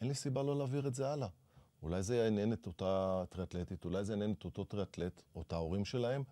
אין 0.00 0.08
לי 0.08 0.14
סיבה 0.14 0.42
לא 0.42 0.58
להעביר 0.58 0.88
את 0.88 0.94
זה 0.94 1.08
הלאה. 1.08 1.28
אולי 1.82 2.02
זה 2.02 2.16
יעניין 2.16 2.52
את 2.52 2.66
אותה 2.66 3.24
טריאטלטית, 3.28 3.84
אולי 3.84 4.04
זה 4.04 4.12
יעניין 4.12 4.32
את 4.32 4.44
אותו 4.44 4.64
טריאטלט, 4.64 5.22
או 5.34 5.42
את 5.42 5.52
ההורים 5.52 5.84
שלהם. 5.84 6.22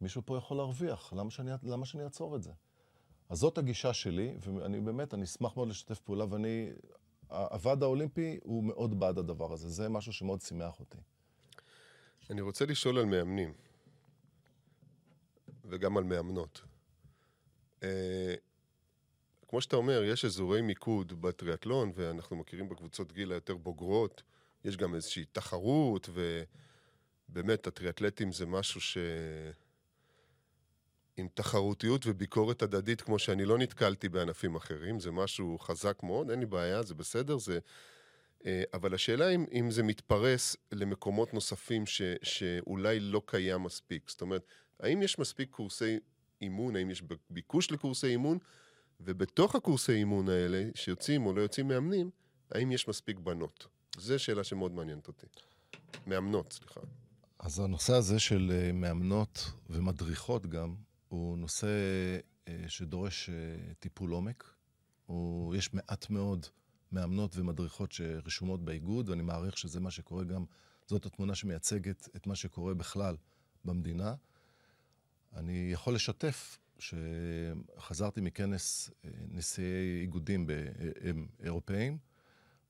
מישהו 0.00 0.22
פה 0.24 0.36
יכול 0.36 0.56
להרוויח, 0.56 1.12
למה 1.12 1.30
שאני, 1.30 1.50
למה 1.62 1.86
שאני 1.86 2.04
אעצור 2.04 2.36
את 2.36 2.42
זה? 2.42 2.52
אז 3.28 3.38
זאת 3.38 3.58
הגישה 3.58 3.92
שלי, 3.92 4.36
ואני 4.40 4.80
באמת, 4.80 5.14
אני 5.14 5.24
אשמח 5.24 5.56
מאוד 5.56 5.68
לשתף 5.68 6.00
פעולה, 6.00 6.24
ואני... 6.30 6.70
הוועד 7.28 7.82
האולימפי 7.82 8.38
הוא 8.44 8.64
מאוד 8.64 9.00
בעד 9.00 9.18
הדבר 9.18 9.52
הזה, 9.52 9.68
זה 9.68 9.88
משהו 9.88 10.12
שמאוד 10.12 10.40
שימח 10.40 10.80
אותי. 10.80 10.98
אני 12.30 12.40
רוצה 12.40 12.66
לשאול 12.66 12.98
על 12.98 13.04
מאמנים. 13.04 13.52
וגם 15.64 15.96
על 15.96 16.04
מאמנות. 16.04 16.60
אה, 17.82 18.34
כמו 19.48 19.60
שאתה 19.60 19.76
אומר, 19.76 20.02
יש 20.02 20.24
אזורי 20.24 20.62
מיקוד 20.62 21.20
בטריאטלון, 21.20 21.92
ואנחנו 21.94 22.36
מכירים 22.36 22.68
בקבוצות 22.68 23.12
גיל 23.12 23.32
היותר 23.32 23.56
בוגרות, 23.56 24.22
יש 24.64 24.76
גם 24.76 24.94
איזושהי 24.94 25.24
תחרות, 25.32 26.08
ובאמת, 27.28 27.66
הטריאטלטים 27.66 28.32
זה 28.32 28.46
משהו 28.46 28.80
ש... 28.80 28.98
עם 31.16 31.28
תחרותיות 31.34 32.06
וביקורת 32.06 32.62
הדדית, 32.62 33.00
כמו 33.00 33.18
שאני 33.18 33.44
לא 33.44 33.58
נתקלתי 33.58 34.08
בענפים 34.08 34.54
אחרים, 34.56 35.00
זה 35.00 35.10
משהו 35.10 35.58
חזק 35.58 36.02
מאוד, 36.02 36.30
אין 36.30 36.40
לי 36.40 36.46
בעיה, 36.46 36.82
זה 36.82 36.94
בסדר, 36.94 37.38
זה... 37.38 37.58
אה, 38.46 38.62
אבל 38.74 38.94
השאלה 38.94 39.28
אם, 39.30 39.44
אם 39.52 39.70
זה 39.70 39.82
מתפרס 39.82 40.56
למקומות 40.72 41.34
נוספים 41.34 41.86
ש, 41.86 42.02
שאולי 42.22 43.00
לא 43.00 43.22
קיים 43.26 43.62
מספיק. 43.62 44.10
זאת 44.10 44.20
אומרת, 44.20 44.44
האם 44.80 45.02
יש 45.02 45.18
מספיק 45.18 45.50
קורסי 45.50 45.98
אימון, 46.40 46.76
האם 46.76 46.90
יש 46.90 47.02
ביקוש 47.30 47.70
לקורסי 47.70 48.06
אימון, 48.06 48.38
ובתוך 49.00 49.54
הקורסי 49.54 49.92
אימון 49.92 50.28
האלה, 50.28 50.64
שיוצאים 50.74 51.26
או 51.26 51.32
לא 51.32 51.40
יוצאים 51.40 51.68
מאמנים, 51.68 52.10
האם 52.50 52.72
יש 52.72 52.88
מספיק 52.88 53.18
בנות? 53.18 53.66
זו 53.98 54.18
שאלה 54.18 54.44
שמאוד 54.44 54.72
מעניינת 54.72 55.08
אותי. 55.08 55.26
מאמנות, 56.06 56.52
סליחה. 56.52 56.80
אז 57.38 57.58
הנושא 57.58 57.92
הזה 57.92 58.18
של 58.18 58.52
אה, 58.54 58.72
מאמנות 58.72 59.50
ומדריכות 59.70 60.46
גם, 60.46 60.74
הוא 61.08 61.38
נושא 61.38 61.66
אה, 62.48 62.64
שדורש 62.68 63.30
טיפול 63.78 64.10
עומק. 64.10 64.44
הוא, 65.06 65.56
יש 65.56 65.74
מעט 65.74 66.10
מאוד 66.10 66.46
מאמנות 66.92 67.36
ומדריכות 67.36 67.92
שרשומות 67.92 68.64
באיגוד, 68.64 69.08
ואני 69.08 69.22
מעריך 69.22 69.58
שזה 69.58 69.80
מה 69.80 69.90
שקורה 69.90 70.24
גם, 70.24 70.44
זאת 70.86 71.06
התמונה 71.06 71.34
שמייצגת 71.34 72.08
את 72.16 72.26
מה 72.26 72.34
שקורה 72.34 72.74
בכלל 72.74 73.16
במדינה. 73.64 74.14
אני 75.36 75.68
יכול 75.72 75.94
לשתף 75.94 76.58
שחזרתי 76.78 78.20
מכנס 78.20 78.90
אה, 79.04 79.10
נשיאי 79.28 80.00
איגודים 80.00 80.46
אירופאים, 81.42 81.98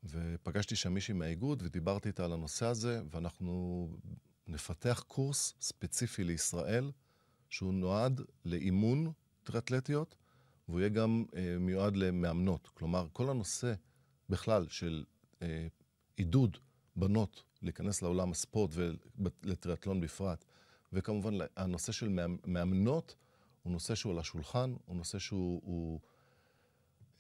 ופגשתי 0.04 0.76
שם 0.76 0.94
מישהי 0.94 1.14
מהאיגוד 1.14 1.62
ודיברתי 1.62 2.08
איתה 2.08 2.24
על 2.24 2.32
הנושא 2.32 2.66
הזה, 2.66 3.02
ואנחנו 3.10 3.88
נפתח 4.46 5.04
קורס 5.08 5.54
ספציפי 5.60 6.24
לישראל, 6.24 6.90
שהוא 7.50 7.74
נועד 7.74 8.20
לאימון 8.44 9.12
טריאטלטיות, 9.42 10.14
והוא 10.68 10.80
יהיה 10.80 10.88
גם 10.88 11.24
אה, 11.36 11.56
מיועד 11.60 11.96
למאמנות. 11.96 12.68
כלומר, 12.74 13.06
כל 13.12 13.30
הנושא 13.30 13.74
בכלל 14.28 14.68
של 14.68 15.04
אה, 15.42 15.66
עידוד 16.16 16.58
בנות 16.96 17.42
להיכנס 17.62 18.02
לעולם 18.02 18.30
הספורט 18.30 18.70
ולטריאטלון 18.74 20.00
בפרט, 20.00 20.44
וכמובן 20.92 21.34
הנושא 21.56 21.92
של 21.92 22.08
מאמנות, 22.46 23.14
הוא 23.62 23.72
נושא 23.72 23.94
שהוא 23.94 24.12
על 24.12 24.18
השולחן, 24.18 24.74
הוא 24.84 24.96
נושא 24.96 25.18
שהוא 25.18 25.60
הוא, 25.64 26.00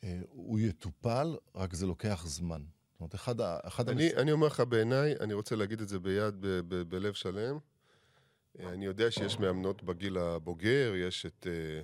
אה, 0.04 0.20
הוא 0.28 0.58
יטופל, 0.58 1.36
רק 1.54 1.74
זה 1.74 1.86
לוקח 1.86 2.22
זמן. 2.26 2.62
זאת 2.92 3.00
אומרת, 3.00 3.14
אחד, 3.14 3.40
אחד 3.40 3.88
אני, 3.88 4.06
המס... 4.06 4.18
אני 4.18 4.32
אומר 4.32 4.46
לך, 4.46 4.60
בעיניי, 4.60 5.14
אני 5.20 5.34
רוצה 5.34 5.56
להגיד 5.56 5.80
את 5.80 5.88
זה 5.88 5.98
ביד, 5.98 6.34
ב, 6.40 6.46
ב, 6.46 6.82
בלב 6.82 7.12
שלם. 7.12 7.58
אני 8.58 8.84
יודע 8.84 9.10
שיש 9.10 9.38
מאמנות 9.38 9.82
בגיל 9.82 10.18
הבוגר, 10.18 10.92
יש 10.96 11.26
את... 11.26 11.46
אה, 11.50 11.82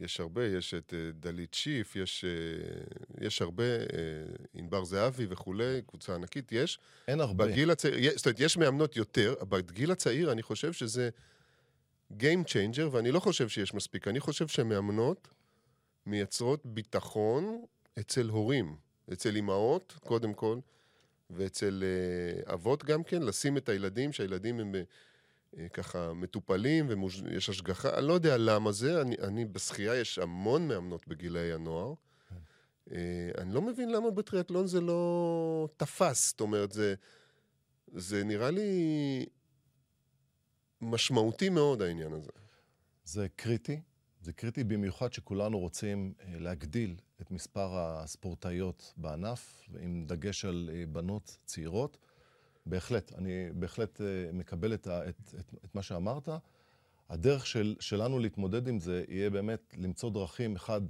יש 0.00 0.20
הרבה, 0.20 0.46
יש 0.46 0.74
את 0.74 0.94
דלית 1.20 1.54
שיף, 1.54 1.96
יש, 1.96 2.24
יש 3.20 3.42
הרבה, 3.42 3.64
ענבר 4.54 4.84
זהבי 4.84 5.26
וכולי, 5.28 5.82
קבוצה 5.86 6.14
ענקית, 6.14 6.52
יש. 6.52 6.78
אין 7.08 7.20
הרבה. 7.20 7.46
בגיל 7.46 7.70
הצעיר, 7.70 8.16
זאת 8.16 8.26
אומרת, 8.26 8.40
יש 8.40 8.56
מאמנות 8.56 8.96
יותר, 8.96 9.34
בגיל 9.48 9.90
הצעיר 9.90 10.32
אני 10.32 10.42
חושב 10.42 10.72
שזה 10.72 11.10
Game 12.12 12.44
Changer, 12.46 12.88
ואני 12.90 13.10
לא 13.12 13.20
חושב 13.20 13.48
שיש 13.48 13.74
מספיק. 13.74 14.08
אני 14.08 14.20
חושב 14.20 14.48
שמאמנות 14.48 15.28
מייצרות 16.06 16.66
ביטחון 16.66 17.64
אצל 17.98 18.28
הורים, 18.28 18.76
אצל 19.12 19.36
אימהות, 19.36 19.94
קודם 20.00 20.34
כל, 20.34 20.58
ואצל 21.30 21.84
אבות 22.46 22.84
גם 22.84 23.02
כן, 23.04 23.22
לשים 23.22 23.56
את 23.56 23.68
הילדים, 23.68 24.12
שהילדים 24.12 24.60
הם 24.60 24.74
ככה 25.72 26.12
מטופלים 26.12 26.88
ויש 26.88 27.48
השגחה. 27.48 27.98
אני 27.98 28.06
לא 28.06 28.12
יודע 28.12 28.36
למה 28.36 28.72
זה, 28.72 29.00
אני, 29.00 29.16
אני 29.18 29.44
בשחייה 29.44 30.00
יש 30.00 30.18
המון 30.18 30.68
מאמנות 30.68 31.08
בגילאי 31.08 31.52
הנוער. 31.52 31.94
Uh, 32.88 32.92
אני 33.38 33.54
לא 33.54 33.62
מבין 33.62 33.92
למה 33.92 34.10
בטריאטלון 34.10 34.66
זה 34.66 34.80
לא 34.80 35.68
תפס, 35.76 36.30
זאת 36.30 36.40
אומרת, 36.40 36.72
זה, 36.72 36.94
זה 37.94 38.24
נראה 38.24 38.50
לי 38.50 39.26
משמעותי 40.80 41.48
מאוד 41.48 41.82
העניין 41.82 42.12
הזה. 42.12 42.30
זה 43.04 43.26
קריטי. 43.36 43.80
זה 44.20 44.32
קריטי 44.32 44.64
במיוחד 44.64 45.12
שכולנו 45.12 45.58
רוצים 45.58 46.12
אה, 46.20 46.38
להגדיל 46.38 46.96
את 47.20 47.30
מספר 47.30 47.78
הספורטאיות 47.78 48.92
בענף, 48.96 49.68
עם 49.80 50.04
דגש 50.06 50.44
על 50.44 50.70
אה, 50.72 50.86
בנות 50.86 51.38
צעירות. 51.44 51.98
בהחלט, 52.68 53.12
אני 53.12 53.52
בהחלט 53.54 54.00
אה, 54.00 54.06
מקבל 54.32 54.74
את, 54.74 54.88
את, 54.88 55.34
את, 55.40 55.54
את 55.64 55.74
מה 55.74 55.82
שאמרת. 55.82 56.28
הדרך 57.08 57.46
של, 57.46 57.76
שלנו 57.80 58.18
להתמודד 58.18 58.68
עם 58.68 58.78
זה 58.78 59.04
יהיה 59.08 59.30
באמת 59.30 59.74
למצוא 59.76 60.10
דרכים, 60.10 60.56
אחד, 60.56 60.80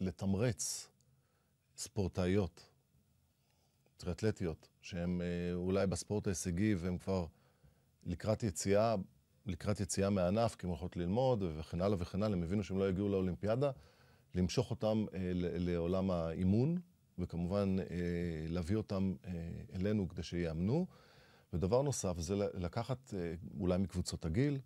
לתמרץ 0.00 0.88
ספורטאיות, 1.76 2.68
טריאטלטיות, 3.96 4.68
שהן 4.80 5.20
אולי 5.54 5.86
בספורט 5.86 6.26
ההישגי 6.26 6.74
והן 6.74 6.98
כבר 6.98 7.26
לקראת 8.06 8.42
יציאה, 8.42 8.94
לקראת 9.46 9.80
יציאה 9.80 10.10
מהענף, 10.10 10.54
כי 10.54 10.66
הן 10.66 10.70
הולכות 10.70 10.96
ללמוד 10.96 11.42
וכן 11.42 11.80
הלאה 11.80 11.96
וכן 12.00 12.22
הלאה, 12.22 12.36
הם 12.36 12.42
הבינו 12.42 12.62
שהם 12.62 12.78
לא 12.78 12.88
יגיעו 12.88 13.08
לאולימפיאדה, 13.08 13.70
למשוך 14.34 14.70
אותם 14.70 15.04
אה, 15.14 15.30
לעולם 15.34 16.10
האימון, 16.10 16.80
וכמובן 17.18 17.76
אה, 17.78 17.86
להביא 18.48 18.76
אותם 18.76 19.14
אה, 19.24 19.32
אלינו 19.74 20.08
כדי 20.08 20.22
שיאמנו. 20.22 20.86
ודבר 21.52 21.82
נוסף 21.82 22.18
זה 22.18 22.36
לקחת 22.36 23.14
אה, 23.14 23.34
אולי 23.60 23.78
מקבוצות 23.78 24.24
הגיל, 24.24 24.58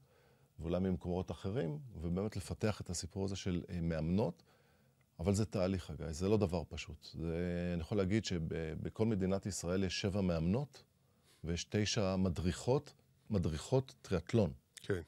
ואולי 0.58 0.78
ממקומות 0.78 1.30
אחרים, 1.30 1.78
ובאמת 2.00 2.36
לפתח 2.36 2.80
את 2.80 2.90
הסיפור 2.90 3.24
הזה 3.24 3.36
של 3.36 3.62
מאמנות. 3.82 4.42
אבל 5.20 5.34
זה 5.34 5.44
תהליך, 5.44 5.90
אגב, 5.90 6.10
זה 6.10 6.28
לא 6.28 6.36
דבר 6.36 6.62
פשוט. 6.68 7.08
זה, 7.14 7.70
אני 7.72 7.80
יכול 7.80 7.98
להגיד 7.98 8.24
שבכל 8.24 9.06
מדינת 9.06 9.46
ישראל 9.46 9.84
יש 9.84 10.00
שבע 10.00 10.20
מאמנות, 10.20 10.84
ויש 11.44 11.64
תשע 11.64 12.16
מדריכות 12.16 12.94
מדריכות 13.30 13.94
טריאטלון. 14.02 14.52
כן. 14.82 15.00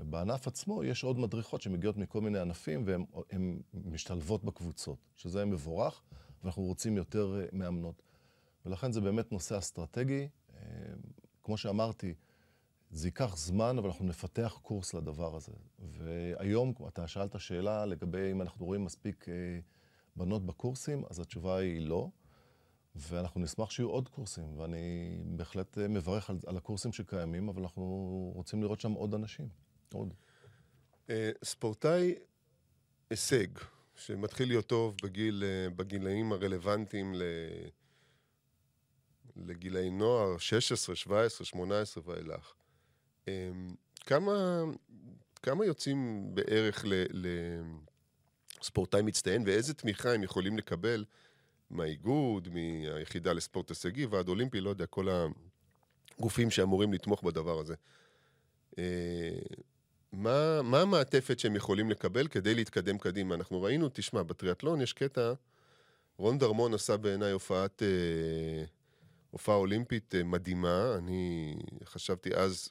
בענף 0.00 0.46
עצמו 0.46 0.84
יש 0.84 1.04
עוד 1.04 1.18
מדריכות 1.18 1.62
שמגיעות 1.62 1.96
מכל 1.96 2.20
מיני 2.20 2.38
ענפים 2.38 2.84
והן 2.86 3.60
משתלבות 3.74 4.44
בקבוצות, 4.44 4.98
שזה 5.16 5.44
מבורך, 5.44 6.02
ואנחנו 6.44 6.62
רוצים 6.62 6.96
יותר 6.96 7.40
אה, 7.40 7.46
מאמנות. 7.52 8.02
ולכן 8.66 8.92
זה 8.92 9.00
באמת 9.00 9.32
נושא 9.32 9.58
אסטרטגי. 9.58 10.28
אה, 10.56 10.60
כמו 11.42 11.56
שאמרתי, 11.56 12.14
זה 12.90 13.08
ייקח 13.08 13.36
זמן, 13.36 13.78
אבל 13.78 13.88
אנחנו 13.88 14.04
נפתח 14.04 14.58
קורס 14.62 14.94
לדבר 14.94 15.36
הזה. 15.36 15.52
והיום, 15.78 16.72
אתה 16.88 17.06
שאלת 17.06 17.40
שאלה 17.40 17.86
לגבי 17.86 18.32
אם 18.32 18.42
אנחנו 18.42 18.66
רואים 18.66 18.84
מספיק 18.84 19.28
אה, 19.28 19.34
בנות 20.16 20.46
בקורסים, 20.46 21.04
אז 21.10 21.20
התשובה 21.20 21.56
היא 21.56 21.80
לא. 21.80 22.08
ואנחנו 22.96 23.40
נשמח 23.40 23.70
שיהיו 23.70 23.88
עוד 23.88 24.08
קורסים, 24.08 24.58
ואני 24.58 25.16
בהחלט 25.26 25.78
מברך 25.78 26.30
על, 26.30 26.38
על 26.46 26.56
הקורסים 26.56 26.92
שקיימים, 26.92 27.48
אבל 27.48 27.62
אנחנו 27.62 27.84
רוצים 28.34 28.62
לראות 28.62 28.80
שם 28.80 28.92
עוד 28.92 29.14
אנשים, 29.14 29.48
עוד. 29.92 30.14
ספורטאי 31.44 32.14
הישג, 33.10 33.46
שמתחיל 33.96 34.48
להיות 34.48 34.66
טוב 34.66 34.96
בגיל, 35.02 35.44
אה, 35.46 35.70
בגילאים 35.70 36.32
הרלוונטיים 36.32 37.14
ל... 37.14 37.22
לגילאי 39.36 39.90
נוער, 39.90 40.38
16, 40.38 40.96
17, 40.96 41.46
18 41.46 42.02
ואילך. 42.06 42.54
כמה, 44.06 44.62
כמה 45.42 45.64
יוצאים 45.64 46.30
בערך 46.34 46.84
לספורטאי 48.60 49.02
מצטיין 49.02 49.42
ואיזה 49.46 49.74
תמיכה 49.74 50.12
הם 50.12 50.22
יכולים 50.22 50.58
לקבל 50.58 51.04
מהאיגוד, 51.70 52.48
מהיחידה 52.48 53.32
לספורט 53.32 53.70
הישגי, 53.70 54.06
ועד 54.06 54.28
אולימפי, 54.28 54.60
לא 54.60 54.70
יודע, 54.70 54.86
כל 54.86 55.08
הגופים 56.18 56.50
שאמורים 56.50 56.92
לתמוך 56.92 57.22
בדבר 57.22 57.58
הזה. 57.60 57.74
אה, 60.14 60.22
מה, 60.22 60.62
מה 60.62 60.80
המעטפת 60.80 61.38
שהם 61.38 61.56
יכולים 61.56 61.90
לקבל 61.90 62.28
כדי 62.28 62.54
להתקדם 62.54 62.98
קדימה? 62.98 63.34
אנחנו 63.34 63.62
ראינו, 63.62 63.88
תשמע, 63.92 64.22
בטריאטלון 64.22 64.80
יש 64.80 64.92
קטע, 64.92 65.32
רון 66.16 66.38
דרמון 66.38 66.74
עשה 66.74 66.96
בעיניי 66.96 67.32
הופעת, 67.32 67.82
אה, 67.82 68.64
הופעה 69.30 69.54
אולימפית 69.56 70.14
אה, 70.14 70.22
מדהימה. 70.22 70.94
אני 70.98 71.54
חשבתי 71.84 72.34
אז, 72.34 72.68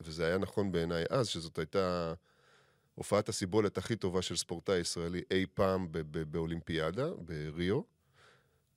וזה 0.00 0.26
היה 0.26 0.38
נכון 0.38 0.72
בעיניי 0.72 1.04
אז, 1.10 1.28
שזאת 1.28 1.58
הייתה 1.58 2.14
הופעת 2.94 3.28
הסיבולת 3.28 3.78
הכי 3.78 3.96
טובה 3.96 4.22
של 4.22 4.36
ספורטאי 4.36 4.78
ישראלי 4.78 5.22
אי 5.30 5.46
פעם 5.54 5.88
באולימפיאדה, 6.30 7.10
בריו. 7.14 7.80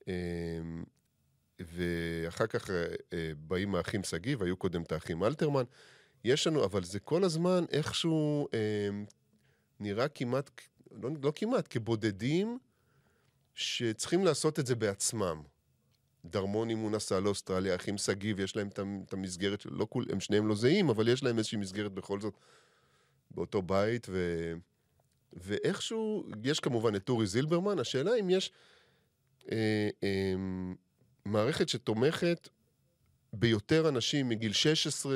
אמ, 0.07 0.83
ואחר 1.59 2.47
כך 2.47 2.69
אה, 2.69 2.85
אה, 3.13 3.31
באים 3.37 3.75
האחים 3.75 4.03
שגיב, 4.03 4.43
היו 4.43 4.57
קודם 4.57 4.81
את 4.81 4.91
האחים 4.91 5.23
אלתרמן. 5.23 5.63
יש 6.23 6.47
לנו, 6.47 6.65
אבל 6.65 6.83
זה 6.83 6.99
כל 6.99 7.23
הזמן 7.23 7.65
איכשהו 7.71 8.47
אה, 8.53 8.89
נראה 9.79 10.07
כמעט, 10.07 10.49
לא, 10.91 11.09
לא 11.23 11.31
כמעט, 11.35 11.67
כבודדים 11.69 12.57
שצריכים 13.55 14.25
לעשות 14.25 14.59
את 14.59 14.65
זה 14.65 14.75
בעצמם. 14.75 15.41
דרמון, 16.25 16.69
אם 16.69 16.77
הוא 16.77 16.91
נסע 16.91 17.19
לאוסטרליה, 17.19 17.75
אחים 17.75 17.97
שגיב, 17.97 18.39
יש 18.39 18.55
להם 18.55 18.67
את 19.07 19.13
המסגרת, 19.13 19.65
לא 19.65 19.87
כול, 19.89 20.05
הם 20.11 20.19
שניהם 20.19 20.47
לא 20.47 20.55
זהים, 20.55 20.89
אבל 20.89 21.07
יש 21.07 21.23
להם 21.23 21.37
איזושהי 21.37 21.57
מסגרת 21.57 21.91
בכל 21.91 22.21
זאת 22.21 22.33
באותו 23.31 23.61
בית, 23.61 24.07
ו... 24.09 24.53
ואיכשהו, 25.33 26.23
יש 26.43 26.59
כמובן 26.59 26.95
את 26.95 27.09
אורי 27.09 27.27
זילברמן, 27.27 27.79
השאלה 27.79 28.11
אם 28.19 28.29
יש 28.29 28.51
אה, 29.51 29.89
אה, 30.03 30.33
מערכת 31.25 31.69
שתומכת 31.69 32.49
ביותר 33.33 33.89
אנשים 33.89 34.29
מגיל 34.29 34.53
16, 34.53 35.13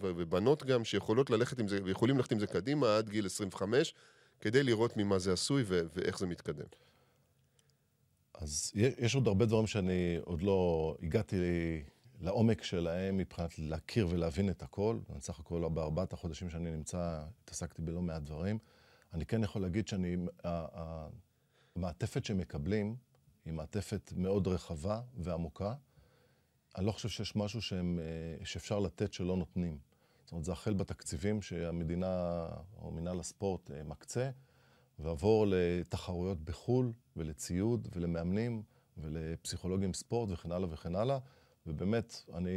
ובנות 0.00 0.62
גם, 0.64 0.84
שיכולות 0.84 1.30
ללכת 1.30 1.58
עם 1.58 1.68
זה, 1.68 1.78
ויכולים 1.84 2.16
ללכת 2.16 2.32
עם 2.32 2.38
זה 2.38 2.46
קדימה 2.46 2.96
עד 2.96 3.08
גיל 3.08 3.26
25, 3.26 3.94
כדי 4.40 4.62
לראות 4.62 4.96
ממה 4.96 5.18
זה 5.18 5.32
עשוי 5.32 5.62
ו- 5.66 5.80
ואיך 5.94 6.18
זה 6.18 6.26
מתקדם. 6.26 6.66
אז 8.34 8.72
יש 8.74 9.14
עוד 9.14 9.26
הרבה 9.26 9.46
דברים 9.46 9.66
שאני 9.66 10.18
עוד 10.24 10.42
לא 10.42 10.94
הגעתי 11.02 11.36
לעומק 12.20 12.62
שלהם 12.62 13.16
מבחינת 13.16 13.58
להכיר 13.58 14.08
ולהבין 14.10 14.50
את 14.50 14.62
הכל. 14.62 14.98
אני 15.12 15.20
סך 15.20 15.40
הכל 15.40 15.68
בארבעת 15.74 16.12
החודשים 16.12 16.50
שאני 16.50 16.70
נמצא, 16.70 17.22
התעסקתי 17.42 17.82
בלא 17.82 18.02
מעט 18.02 18.22
דברים. 18.22 18.58
אני 19.14 19.26
כן 19.26 19.44
יכול 19.44 19.62
להגיד 19.62 19.88
שאני, 19.88 20.16
המעטפת 21.76 22.24
שמקבלים 22.24 22.96
היא 23.44 23.52
מעטפת 23.52 24.12
מאוד 24.16 24.48
רחבה 24.48 25.00
ועמוקה. 25.16 25.74
אני 26.76 26.86
לא 26.86 26.92
חושב 26.92 27.08
שיש 27.08 27.36
משהו 27.36 27.62
שהם, 27.62 27.98
אה, 28.02 28.44
שאפשר 28.44 28.78
לתת 28.78 29.12
שלא 29.12 29.36
נותנים. 29.36 29.78
זאת 30.24 30.32
אומרת, 30.32 30.44
זה 30.44 30.52
החל 30.52 30.74
בתקציבים 30.74 31.42
שהמדינה 31.42 32.46
או 32.82 32.90
מינהל 32.90 33.20
הספורט 33.20 33.70
אה, 33.70 33.82
מקצה, 33.84 34.30
ועבור 34.98 35.46
לתחרויות 35.48 36.40
בחו"ל 36.40 36.92
ולציוד 37.16 37.88
ולמאמנים 37.92 38.62
ולפסיכולוגים 38.98 39.94
ספורט 39.94 40.30
וכן 40.30 40.52
הלאה 40.52 40.68
וכן 40.72 40.94
הלאה. 40.94 41.18
ובאמת, 41.66 42.22
אני, 42.34 42.50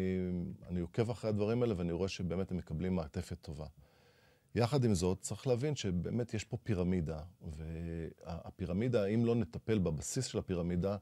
אני 0.68 0.80
עוקב 0.80 1.10
אחרי 1.10 1.30
הדברים 1.30 1.62
האלה 1.62 1.74
ואני 1.78 1.92
רואה 1.92 2.10
שבאמת 2.10 2.52
הם 2.52 2.58
מקבלים 2.58 2.96
מעטפת 2.96 3.38
טובה. 3.42 3.66
יחד 4.56 4.84
עם 4.84 4.94
זאת, 4.94 5.22
צריך 5.22 5.48
להבין 5.48 5.76
שבאמת 5.76 6.34
יש 6.34 6.44
פה 6.44 6.58
פירמידה, 6.58 7.20
והפירמידה, 7.42 9.06
אם 9.06 9.26
לא 9.26 9.36
נטפל 9.36 9.80
בבסיס 9.80 10.26
של 10.26 10.38
הפירמידה, 10.38 10.98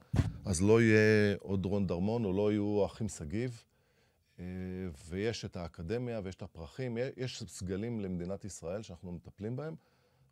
אז 0.45 0.61
לא 0.61 0.81
יהיה 0.81 1.35
עוד 1.39 1.65
רון 1.65 1.87
דרמון 1.87 2.25
או 2.25 2.33
לא 2.33 2.51
יהיו 2.51 2.83
האחים 2.83 3.09
שגיב, 3.09 3.63
אה, 4.39 4.45
ויש 5.09 5.45
את 5.45 5.55
האקדמיה 5.55 6.21
ויש 6.23 6.35
את 6.35 6.41
הפרחים, 6.41 6.97
יש 7.17 7.43
סגלים 7.43 7.99
למדינת 7.99 8.45
ישראל 8.45 8.81
שאנחנו 8.81 9.11
מטפלים 9.11 9.55
בהם, 9.55 9.75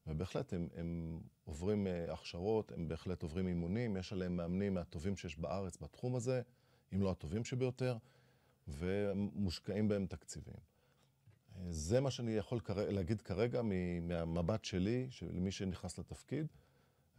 ובהחלט 0.08 0.53
הם, 0.53 0.67
הם 0.75 1.19
עוברים 1.45 1.88
אה, 1.88 2.13
הכשרות, 2.13 2.71
הם 2.71 2.88
בהחלט 2.88 3.23
עוברים 3.23 3.47
אימונים, 3.47 3.97
יש 3.97 4.13
עליהם 4.13 4.38
מאמנים 4.38 4.73
מהטובים 4.73 5.17
שיש 5.17 5.39
בארץ 5.39 5.77
בתחום 5.82 6.15
הזה, 6.15 6.41
אם 6.93 7.01
לא 7.01 7.12
הטובים 7.12 7.45
שביותר, 7.45 7.97
ומושקעים 8.67 9.88
בהם 9.88 10.06
תקציבים. 10.06 10.76
זה 11.69 11.99
מה 11.99 12.11
שאני 12.11 12.31
יכול 12.31 12.59
להגיד 12.69 13.21
כרגע 13.21 13.61
מהמבט 14.01 14.65
שלי, 14.65 15.07
של 15.09 15.31
מי 15.31 15.51
שנכנס 15.51 15.97
לתפקיד. 15.97 16.47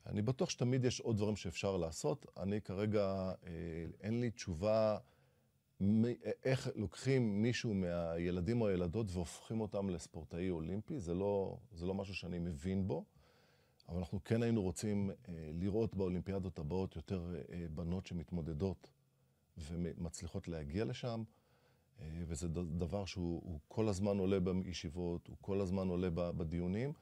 אני 0.07 0.23
בטוח 0.23 0.51
שתמיד 0.51 0.85
יש 0.85 1.01
עוד 1.01 1.17
דברים 1.17 1.37
שאפשר 1.37 1.77
לעשות. 1.77 2.27
אני 2.37 2.61
כרגע, 2.61 3.33
אה, 3.47 3.53
אין 4.01 4.21
לי 4.21 4.31
תשובה 4.31 4.99
איך 6.45 6.69
לוקחים 6.75 7.43
מישהו 7.43 7.75
מהילדים 7.75 8.61
או 8.61 8.69
הילדות 8.69 9.07
והופכים 9.13 9.61
אותם 9.61 9.91
לספורטאי 9.91 10.51
אולימפי. 10.51 11.01
זה 11.01 11.15
לא, 11.15 11.59
זה 11.73 11.87
לא 11.87 11.95
משהו 11.95 12.15
שאני 12.15 12.39
מבין 12.39 12.89
בו, 12.89 13.05
אבל 13.89 13.99
אנחנו 13.99 14.25
כן 14.25 14.43
היינו 14.43 14.63
רוצים 14.63 15.11
אה, 15.11 15.51
לראות 15.55 15.95
באולימפיאדות 15.95 16.59
הבאות 16.59 16.97
יותר 16.97 17.35
אה, 17.53 17.67
בנות 17.75 18.07
שמתמודדות 18.07 18.91
ומצליחות 19.59 20.49
להגיע 20.49 20.85
לשם. 20.85 21.23
אה, 22.01 22.23
וזה 22.27 22.49
דבר 22.79 23.05
שהוא 23.05 23.61
כל 23.69 23.89
הזמן 23.89 24.19
עולה 24.19 24.41
בישיבות, 24.41 25.29
הוא 25.29 25.37
כל 25.41 25.61
הזמן 25.61 25.89
עולה 25.89 26.09
בדיונים, 26.11 26.93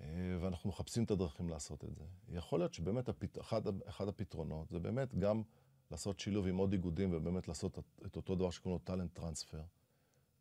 אה, 0.00 0.06
ואנחנו 0.40 0.68
מחפשים 0.70 1.04
את 1.04 1.10
הדרכים 1.10 1.48
לעשות 1.48 1.84
את 1.84 1.94
זה. 1.94 2.04
יכול 2.28 2.60
להיות 2.60 2.74
שבאמת 2.74 3.08
הפת... 3.08 3.38
אחד, 3.38 3.62
אחד 3.88 4.08
הפתרונות 4.08 4.68
זה 4.68 4.78
באמת 4.78 5.14
גם 5.14 5.42
לעשות 5.90 6.20
שילוב 6.20 6.46
עם 6.46 6.56
עוד 6.56 6.72
איגודים 6.72 7.10
ובאמת 7.12 7.48
לעשות 7.48 7.78
את 8.06 8.16
אותו 8.16 8.34
דבר 8.34 8.50
שקוראים 8.50 8.80
לו 8.80 8.84
טאלנט 8.84 9.14
טרנספר, 9.14 9.62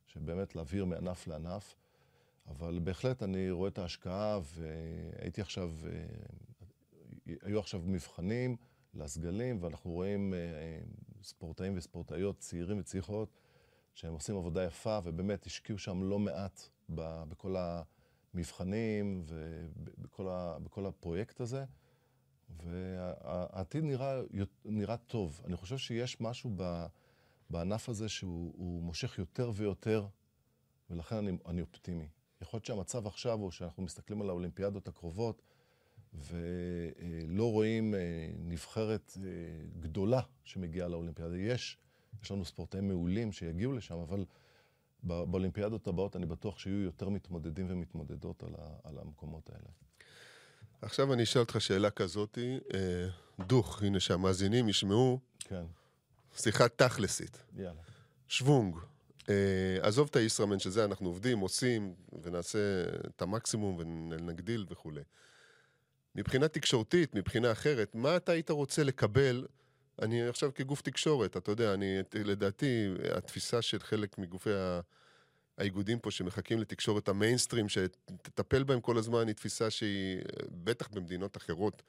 שבאמת 0.05 0.55
להעביר 0.55 0.85
מענף 0.85 1.27
לענף, 1.27 1.75
אבל 2.47 2.79
בהחלט 2.83 3.23
אני 3.23 3.51
רואה 3.51 3.69
את 3.69 3.77
ההשקעה 3.77 4.39
והייתי 4.43 5.41
עכשיו, 5.41 5.71
אה, 5.85 7.35
היו 7.41 7.59
עכשיו 7.59 7.81
מבחנים 7.85 8.55
לסגלים 8.93 9.63
ואנחנו 9.63 9.91
רואים 9.91 10.33
ספורטאים 11.23 11.77
וספורטאיות 11.77 12.37
צעירים 12.37 12.79
וצעירות 12.79 13.29
שהם 13.97 14.13
עושים 14.13 14.37
עבודה 14.37 14.63
יפה, 14.63 14.99
ובאמת 15.03 15.45
השקיעו 15.45 15.77
שם 15.77 16.03
לא 16.03 16.19
מעט 16.19 16.61
ב, 16.95 17.23
בכל 17.29 17.55
המבחנים 18.33 19.23
ובכל 19.25 20.85
הפרויקט 20.85 21.41
הזה. 21.41 21.65
והעתיד 22.49 23.83
נראה, 23.83 24.21
נראה 24.65 24.97
טוב. 24.97 25.41
אני 25.45 25.55
חושב 25.55 25.77
שיש 25.77 26.21
משהו 26.21 26.51
ב, 26.55 26.85
בענף 27.49 27.89
הזה 27.89 28.09
שהוא 28.09 28.81
מושך 28.81 29.19
יותר 29.19 29.51
ויותר, 29.55 30.07
ולכן 30.89 31.15
אני, 31.15 31.37
אני 31.45 31.61
אופטימי. 31.61 32.07
יכול 32.41 32.57
להיות 32.57 32.65
שהמצב 32.65 33.07
עכשיו 33.07 33.39
הוא 33.39 33.51
שאנחנו 33.51 33.83
מסתכלים 33.83 34.21
על 34.21 34.29
האולימפיאדות 34.29 34.87
הקרובות, 34.87 35.41
ולא 36.13 37.51
רואים 37.51 37.95
אה, 37.95 37.99
נבחרת 38.37 39.17
אה, 39.17 39.29
גדולה 39.79 40.21
שמגיעה 40.43 40.87
לאולימפיאדה. 40.87 41.37
יש 41.37 41.77
יש 42.23 42.31
לנו 42.31 42.45
ספורטאים 42.45 42.87
מעולים 42.87 43.31
שיגיעו 43.31 43.73
לשם, 43.73 43.97
אבל 43.97 44.25
באולימפיאדות 45.03 45.87
הבאות 45.87 46.15
אני 46.15 46.25
בטוח 46.25 46.59
שיהיו 46.59 46.81
יותר 46.81 47.09
מתמודדים 47.09 47.65
ומתמודדות 47.69 48.43
על, 48.43 48.53
ה, 48.57 48.75
על 48.83 48.97
המקומות 48.99 49.49
האלה. 49.49 49.69
עכשיו 50.81 51.13
אני 51.13 51.23
אשאל 51.23 51.41
אותך 51.41 51.61
שאלה 51.61 51.89
כזאתי, 51.89 52.59
אה, 52.73 53.07
דוך, 53.45 53.83
הנה 53.83 53.99
שהמאזינים 53.99 54.69
ישמעו. 54.69 55.19
כן. 55.39 55.63
שיחה 56.35 56.69
תכלסית. 56.69 57.43
יאללה. 57.55 57.81
שוונג. 58.27 58.75
אה, 59.29 59.77
עזוב 59.81 60.07
את 60.11 60.15
הישראמן 60.15 60.59
שזה 60.59 60.85
אנחנו 60.85 61.07
עובדים, 61.07 61.39
עושים, 61.39 61.93
ונעשה 62.21 62.83
את 63.07 63.21
המקסימום 63.21 63.77
ונגדיל 63.77 64.65
וכולי. 64.69 65.01
מבחינה 66.15 66.47
תקשורתית, 66.47 67.15
מבחינה 67.15 67.51
אחרת, 67.51 67.95
מה 67.95 68.17
אתה 68.17 68.31
היית 68.31 68.49
רוצה 68.49 68.83
לקבל 68.83 69.45
אני 70.01 70.27
עכשיו 70.27 70.53
כגוף 70.53 70.81
תקשורת, 70.81 71.37
אתה 71.37 71.51
יודע, 71.51 71.73
אני, 71.73 71.99
לדעתי, 72.13 72.93
התפיסה 73.15 73.61
של 73.61 73.79
חלק 73.79 74.17
מגופי 74.17 74.49
האיגודים 75.57 75.99
פה 75.99 76.11
שמחכים 76.11 76.59
לתקשורת 76.59 77.09
המיינסטרים, 77.09 77.69
שתטפל 77.69 78.63
בהם 78.63 78.81
כל 78.81 78.97
הזמן, 78.97 79.27
היא 79.27 79.35
תפיסה 79.35 79.69
שהיא, 79.69 80.21
בטח 80.51 80.87
במדינות 80.87 81.37
אחרות, 81.37 81.83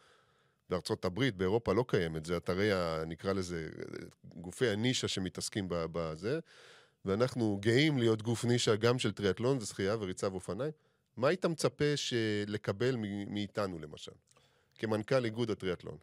בארצות 0.70 1.04
הברית, 1.04 1.36
באירופה 1.36 1.72
לא 1.72 1.84
קיימת, 1.88 2.26
זה 2.26 2.36
אתרי, 2.36 2.72
ה, 2.72 3.04
נקרא 3.06 3.32
לזה, 3.32 3.68
גופי 4.24 4.68
הנישה 4.68 5.08
שמתעסקים 5.08 5.66
בזה, 5.68 6.38
ואנחנו 7.04 7.58
גאים 7.62 7.98
להיות 7.98 8.22
גוף 8.22 8.44
נישה 8.44 8.76
גם 8.76 8.98
של 8.98 9.12
טריאטלון 9.12 9.58
ושחייה 9.58 9.96
וריצה 9.96 10.28
ואופניים. 10.28 10.72
מה 11.16 11.28
היית 11.28 11.44
מצפה 11.44 11.84
לקבל 12.46 12.96
מאיתנו, 13.26 13.78
למשל, 13.78 14.12
כמנכ"ל 14.74 15.24
איגוד 15.24 15.50
הטריאטלון? 15.50 15.96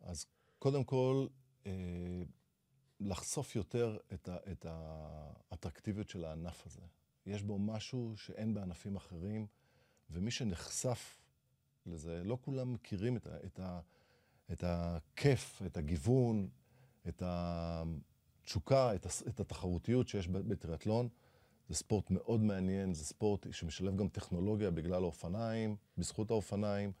אז 0.00 0.26
קודם 0.58 0.84
כל, 0.84 1.26
אה, 1.66 1.72
לחשוף 3.00 3.56
יותר 3.56 3.98
את, 4.12 4.28
ה, 4.28 4.36
את 4.52 4.66
האטרקטיביות 4.68 6.08
של 6.08 6.24
הענף 6.24 6.66
הזה. 6.66 6.80
יש 7.26 7.42
בו 7.42 7.58
משהו 7.58 8.12
שאין 8.16 8.54
בענפים 8.54 8.96
אחרים, 8.96 9.46
ומי 10.10 10.30
שנחשף 10.30 11.20
לזה, 11.86 12.24
לא 12.24 12.38
כולם 12.42 12.72
מכירים 12.72 13.16
את, 13.16 13.26
ה, 13.26 13.36
את, 13.46 13.60
ה, 13.60 13.80
את 14.52 14.64
הכיף, 14.66 15.62
את 15.66 15.76
הגיוון, 15.76 16.48
את 17.08 17.22
התשוקה, 17.26 18.94
את, 18.94 19.06
את 19.28 19.40
התחרותיות 19.40 20.08
שיש 20.08 20.28
בטריאטלון. 20.28 21.08
זה 21.68 21.74
ספורט 21.74 22.10
מאוד 22.10 22.40
מעניין, 22.40 22.94
זה 22.94 23.04
ספורט 23.04 23.46
שמשלב 23.52 23.96
גם 23.96 24.08
טכנולוגיה 24.08 24.70
בגלל 24.70 25.02
האופניים, 25.02 25.76
בזכות 25.98 26.30
האופניים. 26.30 26.92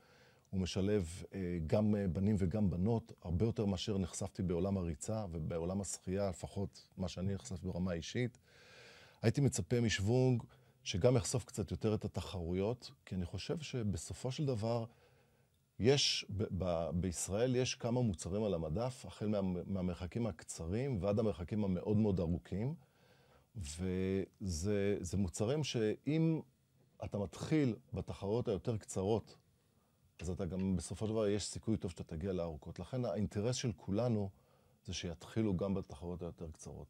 הוא 0.50 0.60
משלב 0.60 1.22
אה, 1.34 1.58
גם 1.66 1.94
אה, 1.94 2.08
בנים 2.08 2.36
וגם 2.38 2.70
בנות, 2.70 3.12
הרבה 3.22 3.46
יותר 3.46 3.64
מאשר 3.64 3.98
נחשפתי 3.98 4.42
בעולם 4.42 4.76
הריצה 4.76 5.24
ובעולם 5.30 5.80
השחייה, 5.80 6.28
לפחות 6.28 6.88
מה 6.96 7.08
שאני 7.08 7.34
נחשף 7.34 7.60
ברמה 7.62 7.92
אישית. 7.92 8.38
הייתי 9.22 9.40
מצפה 9.40 9.80
משוונג 9.80 10.42
שגם 10.84 11.16
יחשוף 11.16 11.44
קצת 11.44 11.70
יותר 11.70 11.94
את 11.94 12.04
התחרויות, 12.04 12.90
כי 13.06 13.14
אני 13.14 13.24
חושב 13.26 13.60
שבסופו 13.60 14.32
של 14.32 14.46
דבר, 14.46 14.84
יש, 15.78 16.26
ב- 16.36 16.44
ב- 16.58 16.90
בישראל 16.94 17.56
יש 17.56 17.74
כמה 17.74 18.02
מוצרים 18.02 18.44
על 18.44 18.54
המדף, 18.54 19.04
החל 19.06 19.26
מה, 19.26 19.40
מהמרחקים 19.66 20.26
הקצרים 20.26 20.98
ועד 21.00 21.18
המרחקים 21.18 21.64
המאוד 21.64 21.96
מאוד 21.96 22.20
ארוכים, 22.20 22.74
וזה 23.56 25.16
מוצרים 25.16 25.64
שאם 25.64 26.40
אתה 27.04 27.18
מתחיל 27.18 27.76
בתחרויות 27.92 28.48
היותר 28.48 28.76
קצרות, 28.76 29.36
אז 30.22 30.30
אתה 30.30 30.44
גם 30.44 30.76
בסופו 30.76 31.06
של 31.06 31.12
דבר 31.12 31.28
יש 31.28 31.46
סיכוי 31.46 31.76
טוב 31.76 31.90
שאתה 31.90 32.04
תגיע 32.04 32.32
לארוכות. 32.32 32.78
לכן 32.78 33.04
האינטרס 33.04 33.56
של 33.56 33.72
כולנו 33.76 34.30
זה 34.84 34.94
שיתחילו 34.94 35.56
גם 35.56 35.74
בתחרויות 35.74 36.22
היותר 36.22 36.50
קצרות. 36.50 36.86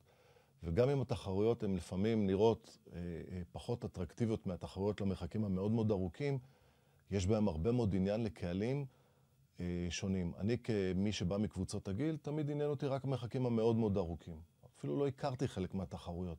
וגם 0.62 0.90
אם 0.90 1.00
התחרויות 1.00 1.62
הן 1.62 1.74
לפעמים 1.74 2.26
נראות 2.26 2.78
אה, 2.92 2.98
אה, 2.98 3.42
פחות 3.52 3.84
אטרקטיביות 3.84 4.46
מהתחרויות 4.46 5.00
למרחקים 5.00 5.44
המאוד 5.44 5.72
מאוד 5.72 5.90
ארוכים, 5.90 6.38
יש 7.10 7.26
בהם 7.26 7.48
הרבה 7.48 7.72
מאוד 7.72 7.94
עניין 7.94 8.24
לקהלים 8.24 8.86
אה, 9.60 9.86
שונים. 9.90 10.32
אני 10.38 10.58
כמי 10.58 11.12
שבא 11.12 11.36
מקבוצות 11.36 11.88
הגיל, 11.88 12.16
תמיד 12.16 12.50
עניין 12.50 12.70
אותי 12.70 12.86
רק 12.86 13.04
המרחקים 13.04 13.46
המאוד 13.46 13.76
מאוד 13.76 13.96
ארוכים. 13.96 14.40
אפילו 14.78 14.98
לא 14.98 15.06
הכרתי 15.06 15.48
חלק 15.48 15.74
מהתחרויות. 15.74 16.38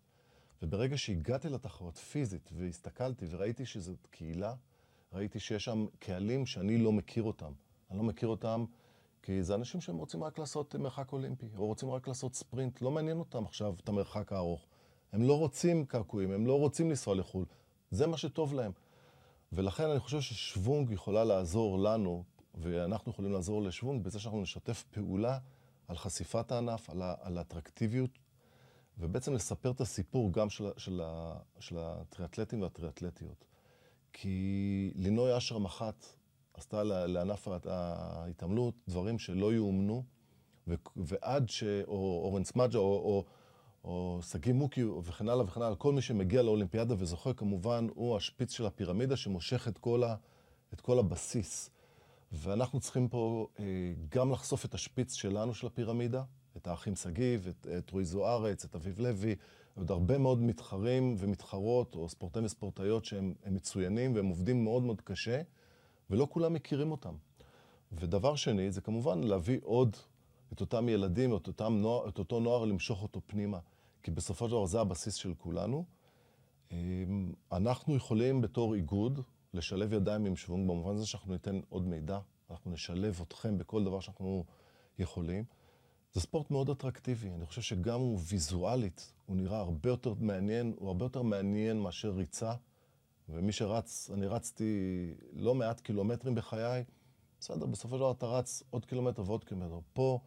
וברגע 0.62 0.98
שהגעתי 0.98 1.50
לתחרות 1.50 1.98
פיזית 1.98 2.50
והסתכלתי 2.54 3.26
וראיתי 3.30 3.66
שזאת 3.66 4.08
קהילה, 4.12 4.54
ראיתי 5.14 5.40
שיש 5.40 5.66
שם 5.66 5.86
קהלים 6.00 6.46
שאני 6.46 6.78
לא 6.78 6.92
מכיר 6.92 7.24
אותם. 7.24 7.52
אני 7.92 7.98
לא 7.98 8.04
מכיר 8.04 8.30
אותם 8.30 8.66
כי 9.22 9.44
זה 9.44 9.56
אנשים 9.56 9.82
שהם 9.82 9.98
רוצים 9.98 10.24
רק 10.24 10.40
לעשות 10.40 10.76
מרחק 10.76 11.12
אולימפי, 11.12 11.46
או 11.58 11.66
רוצים 11.66 11.90
רק 11.90 12.08
לעשות 12.08 12.36
ספרינט, 12.36 12.82
לא 12.82 12.92
מעניין 12.92 13.20
אותם 13.20 13.46
עכשיו 13.46 13.74
את 13.84 13.90
המרחק 13.90 14.34
הארוך. 14.34 14.68
הם 15.14 15.22
לא 15.22 15.38
רוצים 15.38 15.86
קעקועים, 15.86 16.32
הם 16.32 16.48
לא 16.48 16.60
רוצים 16.60 16.90
לנסוע 16.90 17.16
לחו"ל. 17.16 17.46
זה 17.92 18.08
מה 18.08 18.18
שטוב 18.18 18.54
להם. 18.54 18.72
ולכן 19.52 19.90
אני 19.90 20.00
חושב 20.00 20.22
ששוונג 20.22 20.92
יכולה 20.92 21.24
לעזור 21.24 21.80
לנו, 21.80 22.24
ואנחנו 22.56 23.12
יכולים 23.12 23.32
לעזור 23.32 23.62
לשוונג 23.62 24.04
בזה 24.04 24.20
שאנחנו 24.20 24.42
נשתף 24.42 24.84
פעולה 24.92 25.38
על 25.88 25.98
חשיפת 25.98 26.52
הענף, 26.52 26.90
על, 26.90 27.02
על 27.22 27.38
האטרקטיביות, 27.38 28.20
ובעצם 28.98 29.34
לספר 29.34 29.72
את 29.72 29.82
הסיפור 29.82 30.34
גם 30.34 30.50
של, 30.50 30.70
של, 30.78 31.02
של 31.60 31.78
הטריאטלטים 31.78 32.62
והטריאטלטיות. 32.62 33.46
כי 34.14 34.92
לינוי 34.96 35.38
אשרם 35.38 35.66
אחת 35.66 36.06
עשתה 36.54 36.84
לענף 36.84 37.48
ההתעמלות 37.66 38.74
דברים 38.88 39.20
שלא 39.20 39.54
יאומנו, 39.54 40.04
ועד 40.96 41.50
ש... 41.50 41.64
או 41.88 42.22
אורן 42.24 42.44
סמאג'ה, 42.44 42.78
או, 42.80 42.84
או, 42.84 43.26
או 43.84 44.20
סגי 44.22 44.52
מוקי 44.52 44.84
וכן 44.84 45.30
הלאה 45.30 45.46
וכן 45.46 45.62
הלאה, 45.62 45.76
כל 45.76 45.94
מי 45.94 46.02
שמגיע 46.02 46.42
לאולימפיאדה 46.42 46.96
וזוכה 46.98 47.34
כמובן, 47.34 47.88
הוא 47.96 48.18
השפיץ 48.18 48.52
של 48.52 48.66
הפירמידה 48.66 49.16
שמושך 49.16 49.68
את 49.68 49.78
כל, 49.78 50.04
ה, 50.04 50.16
את 50.74 50.82
כל 50.82 51.00
הבסיס. 51.00 51.70
ואנחנו 52.32 52.80
צריכים 52.80 53.08
פה 53.08 53.48
אה, 53.60 53.66
גם 54.10 54.32
לחשוף 54.32 54.66
את 54.66 54.74
השפיץ 54.74 55.14
שלנו 55.14 55.54
של 55.54 55.68
הפירמידה, 55.68 56.24
את 56.62 56.68
האחים 56.68 56.96
שגיב, 56.96 57.48
את, 57.48 57.68
את 57.78 57.92
רועי 57.92 58.06
זוארץ, 58.06 58.66
את 58.66 58.76
אביב 58.76 59.00
לוי, 59.00 59.36
עוד 59.76 59.92
הרבה 59.92 60.18
מאוד 60.18 60.42
מתחרים 60.42 61.16
ומתחרות, 61.18 61.96
או 61.96 62.10
ספורטאים 62.10 62.46
וספורטאיות 62.46 63.06
שהם 63.06 63.34
מצוינים 63.46 64.16
והם 64.16 64.28
עובדים 64.28 64.64
מאוד 64.64 64.84
מאוד 64.84 65.02
קשה, 65.02 65.42
ולא 66.10 66.28
כולם 66.30 66.54
מכירים 66.54 66.92
אותם. 66.92 67.14
ודבר 67.92 68.36
שני, 68.36 68.72
זה 68.72 68.82
כמובן 68.82 69.24
להביא 69.24 69.60
עוד 69.64 69.96
את 70.54 70.62
אותם 70.62 70.90
ילדים, 70.90 71.36
את, 71.36 71.48
אותם 71.48 71.74
נוער, 71.74 72.10
את 72.10 72.20
אותו 72.20 72.40
נוער, 72.40 72.66
למשוך 72.66 73.04
אותו 73.04 73.22
פנימה. 73.28 73.60
כי 74.04 74.12
בסופו 74.12 74.46
של 74.46 74.52
דבר 74.52 74.66
זה 74.66 74.82
הבסיס 74.82 75.16
של 75.16 75.34
כולנו. 75.38 75.86
אמ, 76.72 77.34
אנחנו 77.52 77.96
יכולים 77.96 78.42
בתור 78.42 78.76
איגוד 78.76 79.20
לשלב 79.54 79.94
ידיים 79.94 80.26
עם 80.26 80.36
שוונג, 80.36 80.70
במובן 80.70 80.96
הזה 80.96 81.06
שאנחנו 81.06 81.34
ניתן 81.34 81.60
עוד 81.70 81.88
מידע, 81.88 82.20
אנחנו 82.52 82.72
נשלב 82.72 83.20
אתכם 83.28 83.58
בכל 83.58 83.84
דבר 83.84 84.00
שאנחנו 84.00 84.44
יכולים. 85.00 85.44
זה 86.14 86.22
ספורט 86.22 86.52
מאוד 86.52 86.70
אטרקטיבי, 86.70 87.30
אני 87.30 87.46
חושב 87.46 87.62
שגם 87.62 88.00
הוא 88.00 88.20
ויזואלית, 88.28 89.14
הוא 89.26 89.36
נראה 89.38 89.60
הרבה 89.60 89.90
יותר 89.90 90.14
מעניין, 90.20 90.74
הוא 90.80 90.88
הרבה 90.88 91.06
יותר 91.06 91.22
מעניין 91.22 91.80
מאשר 91.80 92.10
ריצה. 92.10 92.54
ומי 93.30 93.52
שרץ, 93.52 94.10
אני 94.14 94.28
רצתי 94.28 95.14
לא 95.34 95.56
מעט 95.56 95.80
קילומטרים 95.80 96.36
בחיי, 96.36 96.84
בסדר, 97.40 97.66
בסופו 97.66 97.96
של 97.96 98.00
דבר 98.00 98.12
אתה 98.12 98.26
רץ 98.26 98.64
עוד 98.70 98.86
קילומטר 98.86 99.24
ועוד 99.26 99.44
קילומטר. 99.44 99.80
פה 99.94 100.20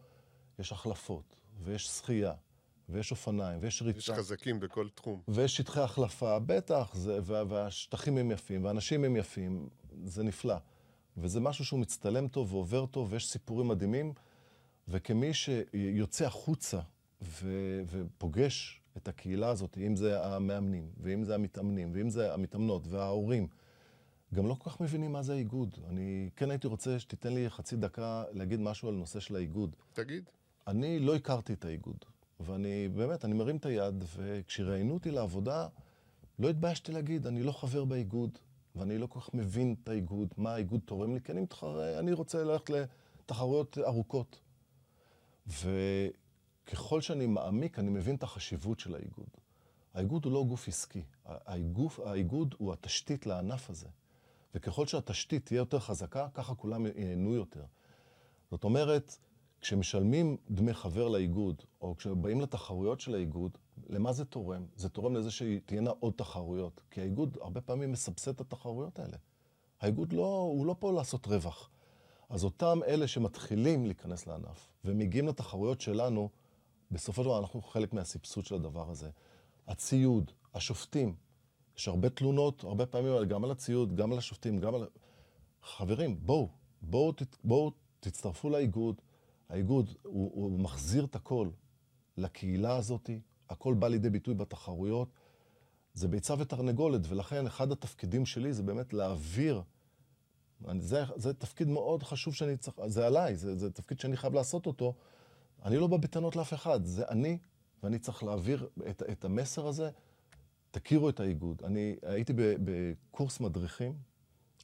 יש 0.59 0.71
החלפות, 0.71 1.35
ויש 1.63 1.87
שחייה, 1.87 2.33
ויש 2.89 3.11
אופניים, 3.11 3.59
ויש 3.61 3.81
ריצה. 3.81 3.99
יש 3.99 4.09
חזקים 4.09 4.59
בכל 4.59 4.87
תחום. 4.95 5.21
ויש 5.27 5.57
שטחי 5.57 5.79
החלפה, 5.79 6.39
בטח, 6.39 6.95
זה, 6.95 7.19
וה, 7.23 7.43
והשטחים 7.47 8.17
הם 8.17 8.31
יפים, 8.31 8.63
והאנשים 8.63 9.03
הם 9.03 9.15
יפים, 9.15 9.69
זה 10.03 10.23
נפלא. 10.23 10.55
וזה 11.17 11.39
משהו 11.39 11.65
שהוא 11.65 11.79
מצטלם 11.79 12.27
טוב 12.27 12.53
ועובר 12.53 12.85
טוב, 12.85 13.07
ויש 13.11 13.29
סיפורים 13.29 13.67
מדהימים. 13.67 14.13
וכמי 14.87 15.33
שיוצא 15.33 16.25
החוצה 16.25 16.79
ו, 17.21 17.49
ופוגש 17.91 18.81
את 18.97 19.07
הקהילה 19.07 19.49
הזאת, 19.49 19.77
אם 19.77 19.95
זה 19.95 20.25
המאמנים, 20.25 20.87
ואם 20.97 21.23
זה 21.23 21.35
המתאמנים, 21.35 21.91
ואם 21.93 22.09
זה 22.09 22.33
המתאמנות 22.33 22.87
וההורים, 22.87 23.47
גם 24.33 24.47
לא 24.47 24.53
כל 24.53 24.69
כך 24.69 24.81
מבינים 24.81 25.11
מה 25.11 25.21
זה 25.21 25.33
האיגוד. 25.33 25.77
אני 25.89 26.29
כן 26.35 26.51
הייתי 26.51 26.67
רוצה 26.67 26.99
שתיתן 26.99 27.33
לי 27.33 27.49
חצי 27.49 27.75
דקה 27.75 28.23
להגיד 28.31 28.59
משהו 28.59 28.89
על 28.89 28.95
נושא 28.95 29.19
של 29.19 29.35
האיגוד. 29.35 29.75
תגיד. 29.93 30.29
אני 30.67 30.99
לא 30.99 31.15
הכרתי 31.15 31.53
את 31.53 31.65
האיגוד, 31.65 32.05
ואני 32.39 32.89
באמת, 32.89 33.25
אני 33.25 33.33
מרים 33.33 33.57
את 33.57 33.65
היד, 33.65 34.03
וכשראיינו 34.15 34.93
אותי 34.93 35.11
לעבודה, 35.11 35.67
לא 36.39 36.49
התביישתי 36.49 36.91
להגיד, 36.91 37.27
אני 37.27 37.43
לא 37.43 37.51
חבר 37.51 37.85
באיגוד, 37.85 38.37
ואני 38.75 38.97
לא 38.97 39.07
כל 39.07 39.19
כך 39.19 39.33
מבין 39.33 39.75
את 39.83 39.89
האיגוד, 39.89 40.27
מה 40.37 40.53
האיגוד 40.53 40.81
תורם 40.85 41.13
לי, 41.13 41.21
כי 41.21 41.31
אני 41.31 41.41
מתחרה, 41.41 41.99
אני 41.99 42.13
רוצה 42.13 42.43
ללכת 42.43 42.69
לתחרויות 42.69 43.77
ארוכות. 43.77 44.39
וככל 45.47 47.01
שאני 47.01 47.27
מעמיק, 47.27 47.79
אני 47.79 47.89
מבין 47.89 48.15
את 48.15 48.23
החשיבות 48.23 48.79
של 48.79 48.95
האיגוד. 48.95 49.29
האיגוד 49.93 50.25
הוא 50.25 50.33
לא 50.33 50.43
גוף 50.43 50.67
עסקי. 50.67 51.03
האיגוף, 51.25 51.99
האיגוד 51.99 52.55
הוא 52.57 52.73
התשתית 52.73 53.25
לענף 53.25 53.69
הזה. 53.69 53.87
וככל 54.55 54.87
שהתשתית 54.87 55.45
תהיה 55.45 55.57
יותר 55.57 55.79
חזקה, 55.79 56.27
ככה 56.33 56.55
כולם 56.55 56.85
ייהנו 56.85 57.33
יותר. 57.33 57.63
זאת 58.51 58.63
אומרת, 58.63 59.17
כשמשלמים 59.61 60.37
דמי 60.49 60.73
חבר 60.73 61.07
לאיגוד, 61.07 61.61
או 61.81 61.95
כשבאים 61.97 62.41
לתחרויות 62.41 62.99
של 62.99 63.15
האיגוד, 63.15 63.57
למה 63.89 64.13
זה 64.13 64.25
תורם? 64.25 64.65
זה 64.75 64.89
תורם 64.89 65.15
לזה 65.15 65.31
שתהיינה 65.31 65.91
עוד 65.99 66.13
תחרויות. 66.13 66.81
כי 66.91 67.01
האיגוד 67.01 67.37
הרבה 67.41 67.61
פעמים 67.61 67.91
מסבסד 67.91 68.31
את 68.31 68.41
התחרויות 68.41 68.99
האלה. 68.99 69.17
האיגוד 69.81 70.13
לא, 70.13 70.25
הוא 70.25 70.65
לא 70.65 70.75
פה 70.79 70.91
לעשות 70.91 71.27
רווח. 71.27 71.69
אז 72.33 72.43
אותם 72.43 72.79
אלה 72.87 73.07
שמתחילים 73.07 73.85
להיכנס 73.85 74.27
לענף 74.27 74.71
ומגיעים 74.85 75.27
לתחרויות 75.27 75.81
שלנו, 75.81 76.29
בסופו 76.91 77.23
של 77.23 77.27
דבר 77.27 77.39
אנחנו 77.39 77.61
חלק 77.61 77.93
מהסבסוד 77.93 78.45
של 78.45 78.55
הדבר 78.55 78.89
הזה. 78.89 79.09
הציוד, 79.67 80.31
השופטים, 80.53 81.15
יש 81.77 81.87
הרבה 81.87 82.09
תלונות, 82.09 82.63
הרבה 82.63 82.85
פעמים 82.85 83.27
גם 83.27 83.43
על 83.43 83.51
הציוד, 83.51 83.95
גם 83.95 84.11
על 84.11 84.17
השופטים, 84.17 84.59
גם 84.59 84.75
על... 84.75 84.87
חברים, 85.63 86.19
בואו, 86.25 86.49
בואו, 86.81 87.13
בואו 87.43 87.71
תצטרפו 87.99 88.49
לאיגוד. 88.49 89.01
האיגוד, 89.49 89.93
הוא, 90.03 90.31
הוא 90.33 90.59
מחזיר 90.59 91.05
את 91.05 91.15
הכל 91.15 91.49
לקהילה 92.17 92.75
הזאת, 92.75 93.09
הכל 93.49 93.73
בא 93.73 93.87
לידי 93.87 94.09
ביטוי 94.09 94.33
בתחרויות. 94.33 95.09
זה 95.93 96.07
ביצה 96.07 96.33
ותרנגולת, 96.39 97.01
ולכן 97.09 97.47
אחד 97.47 97.71
התפקידים 97.71 98.25
שלי 98.25 98.53
זה 98.53 98.63
באמת 98.63 98.93
להעביר 98.93 99.61
זה, 100.79 101.03
זה 101.15 101.33
תפקיד 101.33 101.67
מאוד 101.67 102.03
חשוב 102.03 102.33
שאני 102.33 102.57
צריך, 102.57 102.77
זה 102.87 103.07
עליי, 103.07 103.35
זה, 103.35 103.57
זה 103.57 103.71
תפקיד 103.71 103.99
שאני 103.99 104.17
חייב 104.17 104.33
לעשות 104.33 104.65
אותו. 104.65 104.93
אני 105.65 105.77
לא 105.77 105.87
בא 105.87 105.97
בטענות 105.97 106.35
לאף 106.35 106.53
אחד, 106.53 106.85
זה 106.85 107.03
אני, 107.09 107.37
ואני 107.83 107.99
צריך 107.99 108.23
להעביר 108.23 108.67
את, 108.89 109.03
את 109.11 109.25
המסר 109.25 109.67
הזה. 109.67 109.89
תכירו 110.73 111.09
את 111.09 111.19
האיגוד. 111.19 111.61
אני 111.63 111.95
הייתי 112.01 112.33
בקורס 112.35 113.39
מדריכים, 113.39 113.93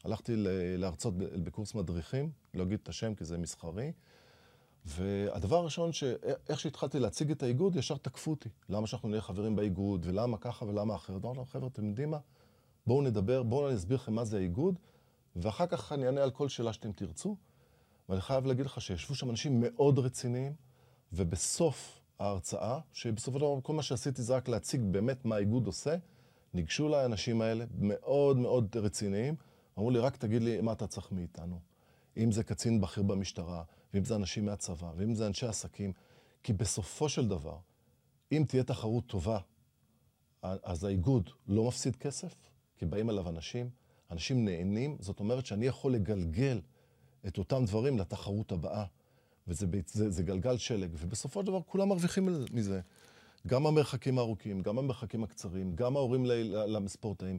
הלכתי 0.03 0.33
להרצות 0.77 1.13
בקורס 1.17 1.75
מדריכים, 1.75 2.31
לא 2.53 2.63
אגיד 2.63 2.79
את 2.83 2.89
השם 2.89 3.15
כי 3.15 3.25
זה 3.25 3.38
מסחרי, 3.38 3.91
והדבר 4.85 5.55
הראשון, 5.55 5.91
איך 6.49 6.59
שהתחלתי 6.59 6.99
להציג 6.99 7.31
את 7.31 7.43
האיגוד, 7.43 7.75
ישר 7.75 7.97
תקפו 7.97 8.31
אותי. 8.31 8.49
למה 8.69 8.88
שאנחנו 8.88 9.09
נהיה 9.09 9.21
חברים 9.21 9.55
באיגוד, 9.55 10.05
ולמה 10.05 10.38
ככה 10.38 10.65
ולמה 10.65 10.95
אחרת. 10.95 11.25
אמרנו, 11.25 11.45
חבר'ה, 11.45 11.67
אתם 11.67 11.89
יודעים 11.89 12.12
מה? 12.12 12.19
בואו 12.88 13.01
נדבר, 13.01 13.43
בואו 13.43 13.67
אני 13.67 13.75
אסביר 13.75 13.97
לכם 13.97 14.13
מה 14.13 14.25
זה 14.25 14.38
האיגוד, 14.38 14.79
ואחר 15.41 15.67
כך 15.67 15.91
אני 15.91 16.06
אענה 16.06 16.23
על 16.23 16.32
כל 16.32 16.49
שאלה 16.49 16.73
שאתם 16.73 16.91
תרצו. 16.91 17.36
ואני 18.10 18.21
חייב 18.21 18.45
להגיד 18.45 18.65
לך 18.65 18.82
שישבו 18.82 19.15
שם 19.15 19.30
אנשים 19.30 19.62
מאוד 19.62 19.99
רציניים, 19.99 20.54
ובסוף 21.13 21.99
ההרצאה, 22.19 22.80
שבסופו 22.93 23.39
של 23.39 23.45
דבר 23.45 23.62
כל 23.62 23.73
מה 23.73 23.84
שעשיתי 23.84 24.21
זה 24.21 24.36
רק 24.36 24.47
להציג 24.47 24.82
באמת 24.91 25.25
מה 25.25 25.36
האיגוד 25.36 25.67
עושה, 25.67 25.95
ניגשו 26.54 26.88
אליי 26.88 27.02
האנשים 27.02 27.41
האלה, 27.41 27.65
מאוד 27.80 28.38
מאוד 28.38 28.78
רציניים, 28.78 29.36
אמרו 29.78 29.91
לי, 29.91 29.99
רק 29.99 30.17
תגיד 30.17 30.41
לי 30.41 30.62
מה 30.62 30.71
אתה 30.71 30.88
צריך 30.88 31.12
מאיתנו. 31.12 31.60
אם 32.17 32.32
זה 32.32 32.43
קצין 32.43 32.82
בכיר 32.82 33.04
במשטרה, 33.04 33.63
ואם 33.93 34.06
זה 34.06 34.15
אנשים 34.15 34.45
מהצבא, 34.45 34.91
ואם 34.95 35.15
זה 35.15 35.28
אנשי 35.28 35.45
עסקים, 35.45 35.93
כי 36.43 36.54
בסופו 36.54 37.10
של 37.10 37.28
דבר, 37.28 37.58
אם 38.32 38.43
תהיה 38.47 38.63
תחרות 38.63 39.08
טובה, 39.08 39.39
אז 40.41 40.84
האיגוד 40.84 41.30
לא 41.47 41.67
מפסיד 41.67 41.95
כסף, 41.95 42.36
כי 42.78 42.86
באים 42.86 43.10
אליו 43.10 43.30
אנשים, 43.30 43.69
אנשים 44.12 44.45
נהנים, 44.45 44.98
זאת 45.00 45.19
אומרת 45.19 45.45
שאני 45.45 45.65
יכול 45.65 45.93
לגלגל 45.93 46.62
את 47.28 47.38
אותם 47.38 47.65
דברים 47.65 48.00
לתחרות 48.00 48.52
הבאה. 48.52 48.86
וזה 49.48 49.65
זה, 49.88 50.10
זה 50.10 50.24
גלגל 50.24 50.58
שלג, 50.58 50.89
ובסופו 50.93 51.39
של 51.41 51.48
דבר 51.48 51.62
כולם 51.62 51.89
מרוויחים 51.89 52.30
מזה. 52.54 52.82
גם 53.48 53.67
המרחקים 53.67 54.17
הארוכים, 54.17 54.62
גם 54.62 54.78
המרחקים 54.78 55.24
הקצרים, 55.24 55.76
גם 55.76 55.95
ההורים 55.95 56.26
לספורטאים, 56.67 57.38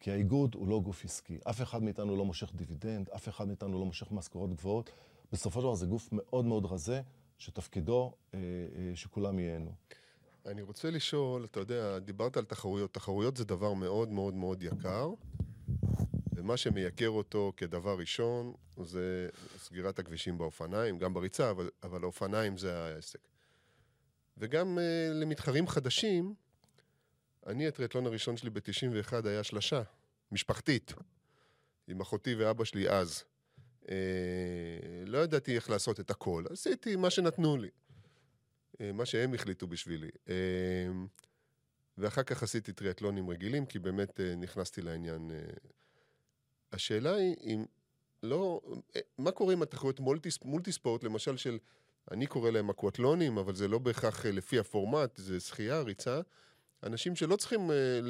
כי 0.00 0.10
האיגוד 0.10 0.54
הוא 0.54 0.68
לא 0.68 0.80
גוף 0.80 1.04
עסקי. 1.04 1.38
אף 1.50 1.62
אחד 1.62 1.82
מאיתנו 1.82 2.16
לא 2.16 2.24
מושך 2.24 2.52
דיבידנד, 2.54 3.08
אף 3.08 3.28
אחד 3.28 3.48
מאיתנו 3.48 3.78
לא 3.78 3.84
מושך 3.84 4.12
משכורות 4.12 4.54
גבוהות. 4.54 4.90
בסופו 5.32 5.60
של 5.60 5.64
דבר 5.64 5.74
זה 5.74 5.86
גוף 5.86 6.08
מאוד 6.12 6.44
מאוד 6.44 6.66
רזה, 6.66 7.00
שתפקידו 7.38 8.12
אה, 8.34 8.38
אה, 8.38 8.96
שכולם 8.96 9.38
ייהנו. 9.38 9.72
אני 10.46 10.62
רוצה 10.62 10.90
לשאול, 10.90 11.44
אתה 11.44 11.60
יודע, 11.60 11.98
דיברת 11.98 12.36
על 12.36 12.44
תחרויות. 12.44 12.94
תחרויות 12.94 13.36
זה 13.36 13.44
דבר 13.44 13.72
מאוד 13.72 14.08
מאוד 14.08 14.34
מאוד 14.34 14.62
יקר, 14.62 15.10
ומה 16.38 16.56
שמייקר 16.56 17.08
אותו 17.08 17.52
כדבר 17.56 17.98
ראשון 17.98 18.52
זה 18.84 19.28
סגירת 19.58 19.98
הכבישים 19.98 20.38
באופניים, 20.38 20.98
גם 20.98 21.14
בריצה, 21.14 21.50
אבל, 21.50 21.70
אבל 21.82 22.02
האופניים 22.02 22.58
זה 22.58 22.78
העסק. 22.78 23.28
וגם 24.36 24.78
uh, 24.78 25.14
למתחרים 25.14 25.68
חדשים, 25.68 26.34
אני, 27.46 27.68
הטריאטלון 27.68 28.06
הראשון 28.06 28.36
שלי 28.36 28.50
ב-91 28.50 29.12
היה 29.24 29.44
שלשה, 29.44 29.82
משפחתית, 30.32 30.92
עם 31.88 32.00
אחותי 32.00 32.34
ואבא 32.34 32.64
שלי 32.64 32.88
אז. 32.88 33.24
Uh, 33.82 33.88
לא 35.06 35.18
ידעתי 35.18 35.56
איך 35.56 35.70
לעשות 35.70 36.00
את 36.00 36.10
הכל, 36.10 36.44
עשיתי 36.50 36.96
מה 36.96 37.10
שנתנו 37.10 37.56
לי. 37.56 37.68
Uh, 38.72 38.78
מה 38.94 39.06
שהם 39.06 39.34
החליטו 39.34 39.66
בשבילי. 39.66 40.10
Uh, 40.26 40.30
ואחר 41.98 42.22
כך 42.22 42.42
עשיתי 42.42 42.72
טריאטלונים 42.72 43.30
רגילים, 43.30 43.66
כי 43.66 43.78
באמת 43.78 44.20
uh, 44.20 44.36
נכנסתי 44.36 44.82
לעניין. 44.82 45.30
השאלה 46.72 47.14
היא 47.14 47.36
אם 47.40 47.64
לא... 48.22 48.60
מה 49.18 49.30
קורה 49.30 49.52
עם 49.52 49.62
התחרויות 49.62 50.00
מולטי 50.44 50.72
ספורט, 50.72 51.04
למשל 51.04 51.36
של 51.36 51.58
אני 52.10 52.26
קורא 52.26 52.50
להם 52.50 52.70
אקוואטלונים, 52.70 53.38
אבל 53.38 53.54
זה 53.54 53.68
לא 53.68 53.78
בהכרח 53.78 54.26
אה, 54.26 54.30
לפי 54.30 54.58
הפורמט, 54.58 55.16
זה 55.16 55.40
שחייה, 55.40 55.80
ריצה. 55.80 56.20
אנשים 56.82 57.16
שלא 57.16 57.36
צריכים 57.36 57.70
אה, 57.70 58.00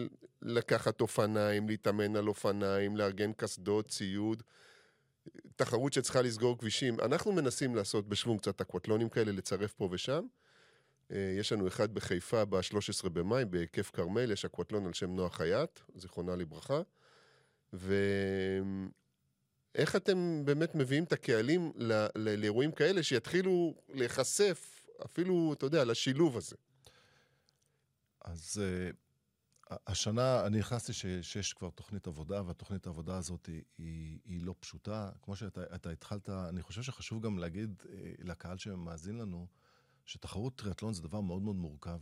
לקחת 0.42 1.00
אופניים, 1.00 1.68
להתאמן 1.68 2.16
על 2.16 2.28
אופניים, 2.28 2.96
לארגן 2.96 3.32
קסדות, 3.32 3.88
ציוד, 3.88 4.42
תחרות 5.56 5.92
שצריכה 5.92 6.22
לסגור 6.22 6.58
כבישים. 6.58 7.00
אנחנו 7.00 7.32
מנסים 7.32 7.74
לעשות 7.74 8.08
בשוונג 8.08 8.40
קצת 8.40 8.60
אקוואטלונים 8.60 9.08
כאלה, 9.08 9.32
לצרף 9.32 9.72
פה 9.72 9.88
ושם. 9.92 10.26
אה, 11.12 11.34
יש 11.38 11.52
לנו 11.52 11.68
אחד 11.68 11.94
בחיפה 11.94 12.44
ב-13 12.44 13.08
במאי, 13.08 13.44
בהיקף 13.44 13.90
כרמל, 13.90 14.32
יש 14.32 14.44
אקוואטלון 14.44 14.86
על 14.86 14.92
שם 14.92 15.10
נועה 15.10 15.30
חייט, 15.30 15.80
זיכרונה 15.94 16.36
לברכה. 16.36 16.82
ו... 17.72 17.94
איך 19.74 19.96
אתם 19.96 20.42
באמת 20.44 20.74
מביאים 20.74 21.04
את 21.04 21.12
הקהלים 21.12 21.72
ל- 21.76 22.06
ל- 22.16 22.40
לאירועים 22.40 22.72
כאלה 22.72 23.02
שיתחילו 23.02 23.74
להיחשף 23.88 24.82
אפילו, 25.04 25.52
אתה 25.52 25.66
יודע, 25.66 25.84
לשילוב 25.84 26.36
הזה? 26.36 26.56
אז 28.24 28.62
uh, 29.70 29.74
השנה 29.86 30.46
אני 30.46 30.58
נכנסתי 30.58 30.92
ש- 30.92 31.06
שיש 31.22 31.52
כבר 31.52 31.70
תוכנית 31.70 32.06
עבודה, 32.06 32.42
והתוכנית 32.46 32.86
העבודה 32.86 33.16
הזאת 33.16 33.46
היא, 33.46 33.62
היא, 33.78 34.18
היא 34.24 34.42
לא 34.42 34.54
פשוטה. 34.60 35.10
כמו 35.22 35.36
שאתה 35.36 35.90
התחלת, 35.90 36.28
אני 36.28 36.62
חושב 36.62 36.82
שחשוב 36.82 37.22
גם 37.22 37.38
להגיד 37.38 37.82
uh, 37.82 37.86
לקהל 38.18 38.58
שמאזין 38.58 39.18
לנו, 39.18 39.46
שתחרות 40.04 40.56
טריאטלון 40.56 40.94
זה 40.94 41.02
דבר 41.02 41.20
מאוד 41.20 41.42
מאוד 41.42 41.56
מורכב. 41.56 42.00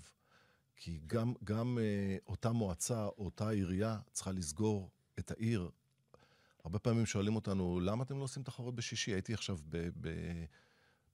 כי 0.77 1.01
גם, 1.07 1.35
גם 1.45 1.79
uh, 1.79 2.23
אותה 2.27 2.53
מועצה, 2.53 3.05
אותה 3.05 3.49
עירייה, 3.49 3.99
צריכה 4.13 4.33
לסגור 4.33 4.91
את 5.19 5.31
העיר 5.31 5.71
הרבה 6.65 6.79
פעמים 6.79 7.07
שואלים 7.07 7.37
אותנו, 7.37 7.81
למה 7.81 8.05
אתם 8.05 8.19
לא 8.19 8.23
עושים 8.23 8.43
תחרות 8.43 8.75
בשישי? 8.75 9.11
הייתי 9.13 9.35
עכשיו 9.35 9.59
ב... 9.69 9.89
ב... 10.01 10.09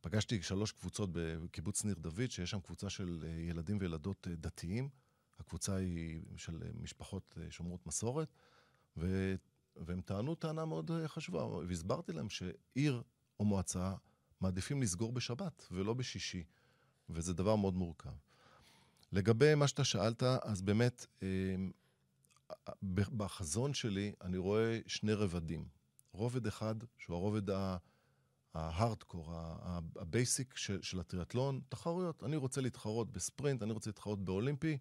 פגשתי 0.03 0.43
שלוש 0.43 0.73
קבוצות 0.73 1.11
בקיבוץ 1.13 1.85
ניר 1.85 1.95
דוד, 1.99 2.31
שיש 2.31 2.51
שם 2.51 2.61
קבוצה 2.61 2.91
של 2.91 3.25
אה, 3.27 3.31
ילדים 3.31 3.79
וילדות 3.81 4.29
אה, 4.31 4.35
דתיים. 4.37 4.89
הקבוצה 5.39 5.77
היא 5.77 6.23
של 6.37 6.63
אה, 6.63 6.69
משפחות 6.75 7.39
שומרות 7.51 7.87
מסורת, 7.87 8.29
ו... 8.97 9.35
והם 9.77 10.01
טענו 10.01 10.35
טענה 10.35 10.65
מאוד 10.65 10.91
חשובה, 11.07 11.47
והסברתי 11.47 12.13
להם 12.13 12.29
שעיר 12.31 13.03
או 13.41 13.45
מועצה 13.45 13.95
מעדיפים 14.41 14.83
לסגור 14.83 15.13
בשבת 15.13 15.67
ולא 15.71 15.95
בשישי, 15.95 16.45
וזה 17.11 17.35
דבר 17.35 17.57
מאוד 17.57 17.75
מורכב. 17.75 18.11
לגבי 19.13 19.55
מה 19.55 19.69
שאתה 19.69 19.85
שאלת, 19.85 20.23
אז 20.23 20.63
באמת, 20.63 21.07
בחזון 22.93 23.75
שלי 23.75 24.13
אני 24.21 24.39
רואה 24.39 24.79
שני 24.87 25.13
רבדים. 25.13 25.69
רובד 26.13 26.47
אחד, 26.47 26.75
שהוא 26.99 27.17
הרובד 27.17 27.43
ההארדקור, 28.55 29.33
ה 29.97 30.07
basic 30.07 30.57
של, 30.57 30.83
של 30.83 31.01
הטריאטלון, 31.01 31.61
תחרויות. 31.69 32.25
אני 32.25 32.37
רוצה 32.37 32.61
להתחרות 32.61 33.13
בספרינט, 33.13 33.63
אני 33.63 33.73
רוצה 33.73 33.91
להתחרות 33.91 34.25
באולימפי, 34.25 34.79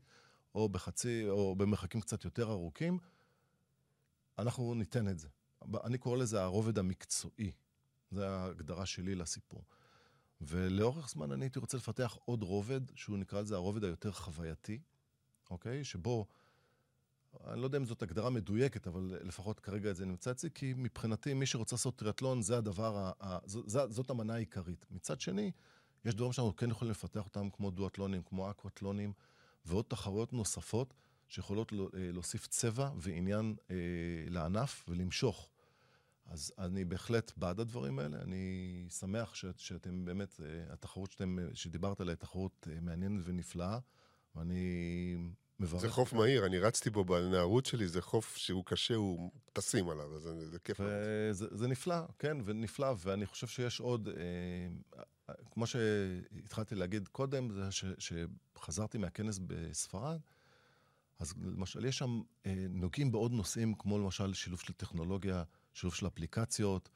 או 0.56 0.70
בחצי, 0.70 1.30
או 1.30 1.56
במרחקים 1.56 2.02
קצת 2.02 2.26
יותר 2.26 2.52
ארוכים. 2.52 2.98
אנחנו 4.40 4.74
ניתן 4.74 5.08
את 5.08 5.20
זה. 5.20 5.28
אני 5.84 5.98
קורא 5.98 6.18
לזה 6.18 6.44
הרובד 6.44 6.80
המקצועי. 6.80 7.52
זו 8.12 8.24
ההגדרה 8.24 8.86
שלי 8.86 9.16
לסיפור. 9.16 9.64
ולאורך 10.42 11.10
זמן 11.10 11.32
אני 11.32 11.46
הייתי 11.46 11.60
רוצה 11.60 11.78
לפתח 11.78 12.18
עוד 12.26 12.44
רובד, 12.44 12.82
שהוא 12.96 13.18
נקרא 13.18 13.42
לזה 13.42 13.56
הרובד 13.56 13.84
היותר 13.84 14.12
חווייתי, 14.12 14.80
אוקיי? 15.50 15.84
שבו 15.84 16.28
אני 17.48 17.60
לא 17.60 17.66
יודע 17.66 17.78
אם 17.78 17.86
זאת 17.86 18.02
הגדרה 18.02 18.30
מדויקת, 18.30 18.88
אבל 18.88 19.18
לפחות 19.24 19.60
כרגע 19.60 19.94
זה 19.94 20.06
נמצא 20.06 20.32
אצלי, 20.32 20.50
כי 20.54 20.74
מבחינתי, 20.78 21.34
מי 21.34 21.46
שרוצה 21.46 21.76
לעשות 21.76 21.96
טריאטלון, 21.96 22.42
זה 22.42 22.58
הדבר, 22.58 23.12
ה, 23.20 23.38
זאת, 23.46 23.92
זאת 23.92 24.10
המנה 24.10 24.34
העיקרית. 24.34 24.86
מצד 24.92 25.22
שני, 25.22 25.52
יש 26.06 26.16
דברים 26.16 26.34
שאנחנו 26.34 26.56
כן 26.56 26.70
יכולים 26.70 26.92
לפתח 26.92 27.26
אותם, 27.26 27.50
כמו 27.50 27.72
דואטלונים, 27.72 28.24
כמו 28.24 28.52
אקוואטלונים, 28.52 29.14
ועוד 29.66 29.86
תחרויות 29.88 30.34
נוספות, 30.34 30.94
שיכולות 31.28 31.74
אה, 31.74 31.78
להוסיף 31.94 32.48
צבע 32.48 32.90
ועניין 32.98 33.56
אה, 33.72 33.76
לענף 34.30 34.86
ולמשוך. 34.88 35.50
אז 36.32 36.54
אני 36.58 36.86
בהחלט 36.86 37.32
בעד 37.38 37.60
הדברים 37.60 38.00
האלה. 38.00 38.22
אני 38.22 38.86
שמח 38.90 39.36
ש, 39.36 39.46
שאתם 39.58 40.06
באמת, 40.06 40.42
אה, 40.44 40.74
התחרות 40.74 41.12
שאתם, 41.12 41.38
שדיברת 41.54 42.02
עליה, 42.02 42.16
תחרות 42.16 42.68
אה, 42.72 42.80
מעניינת 42.82 43.22
ונפלאה, 43.26 43.80
ואני 44.36 45.16
מברך. 45.62 45.82
זה 45.82 45.90
חוף 45.90 46.14
מהיר, 46.14 46.46
אני 46.46 46.60
רצתי 46.60 46.90
בו 46.90 47.06
בנערות 47.06 47.66
שלי, 47.66 47.88
זה 47.88 48.02
חוף 48.02 48.38
שהוא 48.38 48.66
קשה, 48.66 48.96
הוא 48.96 49.32
טסים 49.54 49.90
עליו, 49.90 50.16
אז 50.16 50.22
זה, 50.22 50.50
זה 50.50 50.60
כיף. 50.60 50.80
וזה, 50.80 51.48
זה 51.52 51.68
נפלא, 51.68 51.96
כן, 52.20 52.38
ונפלא, 52.46 52.94
ואני 52.98 53.26
חושב 53.26 53.48
שיש 53.48 53.80
עוד, 53.80 54.10
אה, 54.10 55.34
כמו 55.52 55.68
שהתחלתי 55.68 56.76
להגיד 56.76 57.08
קודם, 57.08 57.52
זה 57.52 57.72
ש, 57.72 57.86
שחזרתי 57.98 58.98
מהכנס 58.98 59.40
בספרד, 59.48 60.20
אז 61.20 61.34
למשל, 61.44 61.86
יש 61.86 61.98
שם, 61.98 62.22
אה, 62.46 62.66
נוגעים 62.70 63.12
בעוד 63.12 63.32
נושאים, 63.32 63.74
כמו 63.74 64.00
למשל 64.00 64.34
שילוב 64.34 64.60
של 64.60 64.74
טכנולוגיה, 64.74 65.44
שילוב 65.74 65.96
של 65.96 66.08
אפליקציות, 66.08 66.90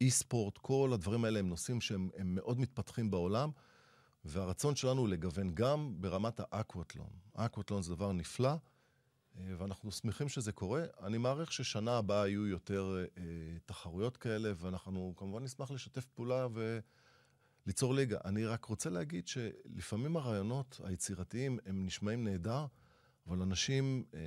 אי-ספורט, 0.00 0.58
כל 0.58 0.90
הדברים 0.94 1.24
האלה 1.24 1.38
הם 1.38 1.48
נושאים 1.48 1.80
שהם 1.80 2.10
מאוד 2.24 2.60
מתפתחים 2.60 3.10
בעולם. 3.10 3.50
והרצון 4.24 4.76
שלנו 4.76 5.00
הוא 5.00 5.08
לגוון 5.08 5.54
גם 5.54 5.94
ברמת 6.00 6.40
האקוואטלון. 6.40 7.10
האקוואטלון 7.34 7.82
זה 7.82 7.94
דבר 7.94 8.12
נפלא, 8.12 8.48
אה, 9.38 9.54
ואנחנו 9.58 9.92
שמחים 9.92 10.28
שזה 10.28 10.52
קורה. 10.52 10.84
אני 11.02 11.18
מעריך 11.18 11.52
ששנה 11.52 11.98
הבאה 11.98 12.28
יהיו 12.28 12.46
יותר 12.46 13.04
אה, 13.18 13.22
תחרויות 13.66 14.16
כאלה, 14.16 14.52
ואנחנו 14.56 15.14
כמובן 15.16 15.44
נשמח 15.44 15.70
לשתף 15.70 16.06
פעולה 16.06 16.46
וליצור 17.66 17.94
ליגה. 17.94 18.18
אני 18.24 18.46
רק 18.46 18.64
רוצה 18.64 18.90
להגיד 18.90 19.28
שלפעמים 19.28 20.16
הרעיונות 20.16 20.80
היצירתיים 20.84 21.58
הם 21.66 21.86
נשמעים 21.86 22.24
נהדר, 22.24 22.66
אבל 23.26 23.42
אנשים 23.42 24.04
אה, 24.14 24.20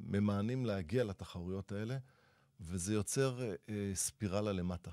ממאנים 0.00 0.66
להגיע 0.66 1.04
לתחרויות 1.04 1.72
האלה, 1.72 1.98
וזה 2.60 2.94
יוצר 2.94 3.42
אה, 3.68 3.90
ספירלה 3.94 4.52
למטה. 4.52 4.90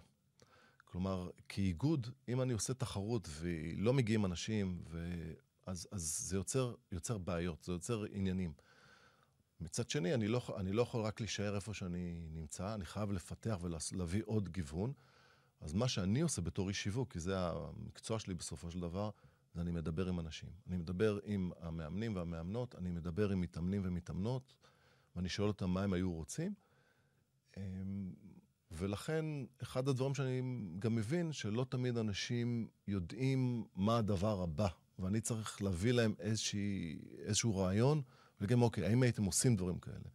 כלומר, 0.95 1.29
כאיגוד, 1.49 2.07
אם 2.27 2.41
אני 2.41 2.53
עושה 2.53 2.73
תחרות 2.73 3.29
ולא 3.31 3.93
מגיעים 3.93 4.25
אנשים, 4.25 4.83
ו... 4.89 5.11
אז, 5.65 5.87
אז 5.91 6.01
זה 6.01 6.35
יוצר, 6.35 6.75
יוצר 6.91 7.17
בעיות, 7.17 7.63
זה 7.63 7.71
יוצר 7.71 8.03
עניינים. 8.11 8.53
מצד 9.61 9.89
שני, 9.89 10.13
אני 10.13 10.27
לא, 10.27 10.41
אני 10.57 10.71
לא 10.71 10.81
יכול 10.81 11.01
רק 11.01 11.19
להישאר 11.19 11.55
איפה 11.55 11.73
שאני 11.73 12.27
נמצא, 12.31 12.73
אני 12.73 12.85
חייב 12.85 13.11
לפתח 13.11 13.59
ולהביא 13.61 14.21
עוד 14.25 14.49
גיוון. 14.49 14.93
אז 15.61 15.73
מה 15.73 15.87
שאני 15.87 16.21
עושה 16.21 16.41
בתור 16.41 16.69
איש 16.69 16.83
שיווק, 16.83 17.13
כי 17.13 17.19
זה 17.19 17.35
המקצוע 17.37 18.19
שלי 18.19 18.33
בסופו 18.33 18.71
של 18.71 18.79
דבר, 18.79 19.09
זה 19.55 19.61
אני 19.61 19.71
מדבר 19.71 20.09
עם 20.09 20.19
אנשים. 20.19 20.49
אני 20.67 20.77
מדבר 20.77 21.19
עם 21.23 21.51
המאמנים 21.59 22.15
והמאמנות, 22.15 22.75
אני 22.75 22.89
מדבר 22.89 23.29
עם 23.29 23.41
מתאמנים 23.41 23.81
ומתאמנות, 23.85 24.53
ואני 25.15 25.29
שואל 25.29 25.47
אותם 25.47 25.69
מה 25.69 25.83
הם 25.83 25.93
היו 25.93 26.13
רוצים. 26.13 26.53
ולכן, 28.72 29.26
אחד 29.63 29.88
הדברים 29.88 30.13
שאני 30.13 30.41
גם 30.80 30.95
מבין, 30.95 31.32
שלא 31.32 31.66
תמיד 31.70 31.97
אנשים 31.97 32.68
יודעים 32.88 33.66
מה 33.76 33.97
הדבר 33.97 34.41
הבא, 34.41 34.68
ואני 34.99 35.22
צריך 35.22 35.61
להביא 35.61 35.91
להם 35.91 36.13
איזושהי, 36.20 36.99
איזשהו 37.18 37.57
רעיון, 37.57 38.01
ולהגיד, 38.39 38.57
אוקיי, 38.57 38.86
האם 38.86 39.03
הייתם 39.03 39.24
עושים 39.24 39.55
דברים 39.55 39.80
כאלה? 39.80 40.09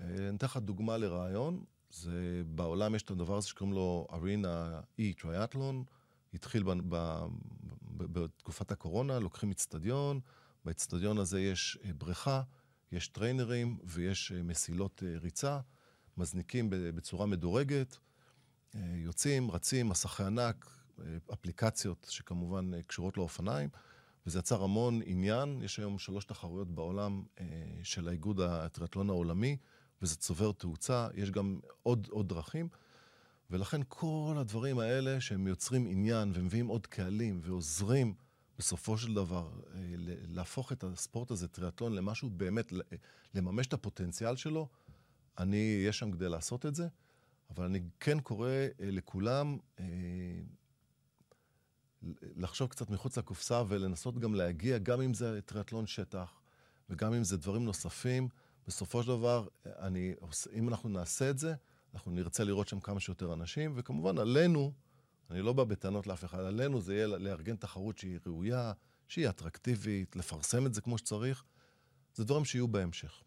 אה, 0.00 0.28
אני 0.28 0.36
אתן 0.36 0.46
לך 0.46 0.56
דוגמה 0.56 0.96
לרעיון, 0.96 1.64
זה 1.90 2.42
בעולם 2.46 2.94
יש 2.94 3.02
את 3.02 3.10
הדבר 3.10 3.36
הזה 3.36 3.48
שקוראים 3.48 3.74
לו 3.74 4.06
ארינה 4.12 4.80
אי 4.98 5.12
טריאטלון, 5.14 5.84
התחיל 6.34 6.64
בתקופת 7.82 8.72
הקורונה, 8.72 9.18
לוקחים 9.18 9.50
אצטדיון, 9.50 10.20
באצטדיון 10.64 11.18
הזה 11.18 11.40
יש 11.40 11.78
אה, 11.84 11.90
בריכה, 11.92 12.42
יש 12.92 13.08
טריינרים 13.08 13.78
ויש 13.84 14.32
אה, 14.32 14.42
מסילות 14.42 15.02
ריצה, 15.22 15.60
מזניקים 16.16 16.66
בצורה 16.70 17.26
מדורגת, 17.26 17.96
יוצאים, 18.74 19.50
רצים, 19.50 19.88
מסכי 19.88 20.22
ענק, 20.22 20.70
אפליקציות 21.32 22.06
שכמובן 22.10 22.82
קשורות 22.82 23.16
לאופניים, 23.16 23.68
וזה 24.26 24.38
יצר 24.38 24.62
המון 24.62 25.00
עניין. 25.04 25.62
יש 25.62 25.78
היום 25.78 25.98
שלוש 25.98 26.24
תחרויות 26.24 26.74
בעולם 26.74 27.22
של 27.82 28.08
האיגוד 28.08 28.40
הטריאטלון 28.40 29.10
העולמי, 29.10 29.56
וזה 30.02 30.16
צובר 30.16 30.52
תאוצה. 30.52 31.08
יש 31.14 31.30
גם 31.30 31.60
עוד, 31.82 32.08
עוד 32.10 32.28
דרכים. 32.28 32.68
ולכן 33.50 33.80
כל 33.88 34.34
הדברים 34.38 34.78
האלה 34.78 35.20
שהם 35.20 35.46
יוצרים 35.46 35.86
עניין 35.86 36.32
ומביאים 36.34 36.66
עוד 36.66 36.86
קהלים 36.86 37.40
ועוזרים 37.42 38.14
בסופו 38.58 38.98
של 38.98 39.14
דבר 39.14 39.50
אה, 39.74 39.80
להפוך 40.28 40.72
את 40.72 40.84
הספורט 40.84 41.30
הזה, 41.30 41.48
טריאטלון, 41.48 41.92
למשהו 41.92 42.30
באמת, 42.30 42.72
לממש 43.34 43.66
את 43.66 43.72
הפוטנציאל 43.72 44.36
שלו, 44.36 44.68
אני 45.38 45.76
אהיה 45.78 45.92
שם 45.92 46.12
כדי 46.12 46.28
לעשות 46.28 46.66
את 46.66 46.74
זה, 46.74 46.88
אבל 47.50 47.64
אני 47.64 47.80
כן 48.00 48.20
קורא 48.20 48.48
אה, 48.48 48.68
לכולם 48.80 49.58
אה, 49.80 49.84
לחשוב 52.36 52.68
קצת 52.68 52.90
מחוץ 52.90 53.18
לקופסה 53.18 53.62
ולנסות 53.68 54.18
גם 54.18 54.34
להגיע, 54.34 54.78
גם 54.78 55.00
אם 55.00 55.14
זה 55.14 55.40
טריאטלון 55.42 55.86
שטח 55.86 56.40
וגם 56.90 57.14
אם 57.14 57.24
זה 57.24 57.36
דברים 57.36 57.64
נוספים, 57.64 58.28
בסופו 58.66 59.02
של 59.02 59.08
דבר, 59.08 59.46
אני, 59.66 60.14
אם 60.52 60.68
אנחנו 60.68 60.88
נעשה 60.88 61.30
את 61.30 61.38
זה, 61.38 61.54
אנחנו 61.94 62.12
נרצה 62.12 62.44
לראות 62.44 62.68
שם 62.68 62.80
כמה 62.80 63.00
שיותר 63.00 63.32
אנשים, 63.32 63.72
וכמובן 63.76 64.18
עלינו, 64.18 64.72
אני 65.30 65.42
לא 65.42 65.52
בא 65.52 65.64
בטענות 65.64 66.06
לאף 66.06 66.24
אחד, 66.24 66.40
עלינו 66.40 66.80
זה 66.80 66.94
יהיה 66.94 67.06
לארגן 67.06 67.56
תחרות 67.56 67.98
שהיא 67.98 68.18
ראויה, 68.26 68.72
שהיא 69.08 69.28
אטרקטיבית, 69.28 70.16
לפרסם 70.16 70.66
את 70.66 70.74
זה 70.74 70.80
כמו 70.80 70.98
שצריך. 70.98 71.44
זה 72.14 72.24
דברים 72.24 72.44
שיהיו 72.44 72.68
בהמשך. 72.68 73.22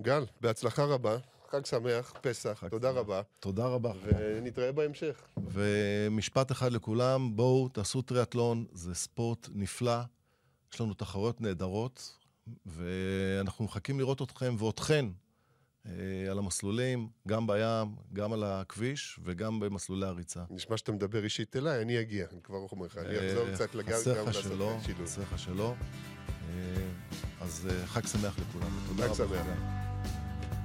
גל, 0.00 0.24
בהצלחה 0.40 0.84
רבה, 0.84 1.16
חג 1.50 1.66
שמח, 1.66 2.12
פסח, 2.20 2.58
חג 2.60 2.68
תודה 2.68 2.90
שמח. 2.90 2.98
רבה. 2.98 3.22
תודה 3.40 3.66
רבה. 3.66 3.92
ונתראה 4.04 4.72
בהמשך. 4.72 5.22
ומשפט 5.36 6.52
אחד 6.52 6.72
לכולם, 6.72 7.36
בואו 7.36 7.68
תעשו 7.68 8.02
טריאטלון, 8.02 8.64
זה 8.72 8.94
ספורט 8.94 9.48
נפלא, 9.54 10.00
יש 10.74 10.80
לנו 10.80 10.94
תחרויות 10.94 11.40
נהדרות, 11.40 12.16
ואנחנו 12.66 13.64
מחכים 13.64 13.98
לראות 13.98 14.22
אתכם 14.22 14.56
ואותכן 14.58 15.06
אה, 15.86 15.92
על 16.30 16.38
המסלולים, 16.38 17.08
גם 17.28 17.46
בים, 17.46 17.96
גם 18.12 18.32
על 18.32 18.44
הכביש 18.44 19.18
וגם 19.22 19.60
במסלולי 19.60 20.06
הריצה. 20.06 20.40
נשמע 20.50 20.76
שאתה 20.76 20.92
מדבר 20.92 21.24
אישית 21.24 21.56
אליי, 21.56 21.82
אני 21.82 22.00
אגיע, 22.00 22.26
אני 22.32 22.42
כבר 22.42 22.58
אומר 22.72 22.86
לך, 22.86 22.98
אני 22.98 23.18
אחזור 23.18 23.48
אה, 23.48 23.54
קצת 23.54 23.74
לגמרי 23.74 24.02
גם 24.18 24.26
לעשות 24.26 24.42
שילוב. 24.42 24.82
חסר 25.04 25.22
לך 25.22 25.38
שלא. 25.38 25.74
אה, 26.48 26.54
אז 27.40 27.68
חג 27.86 28.06
שמח 28.06 28.38
לכולם. 28.38 28.70
חג 28.96 29.14
שמח. 29.14 29.83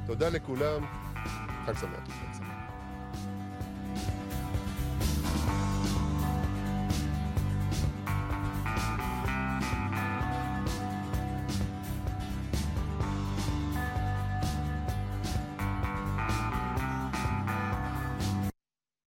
תודה 0.10 0.30
לכולם, 0.30 0.86
חג 1.66 1.74
שמח. 1.74 2.29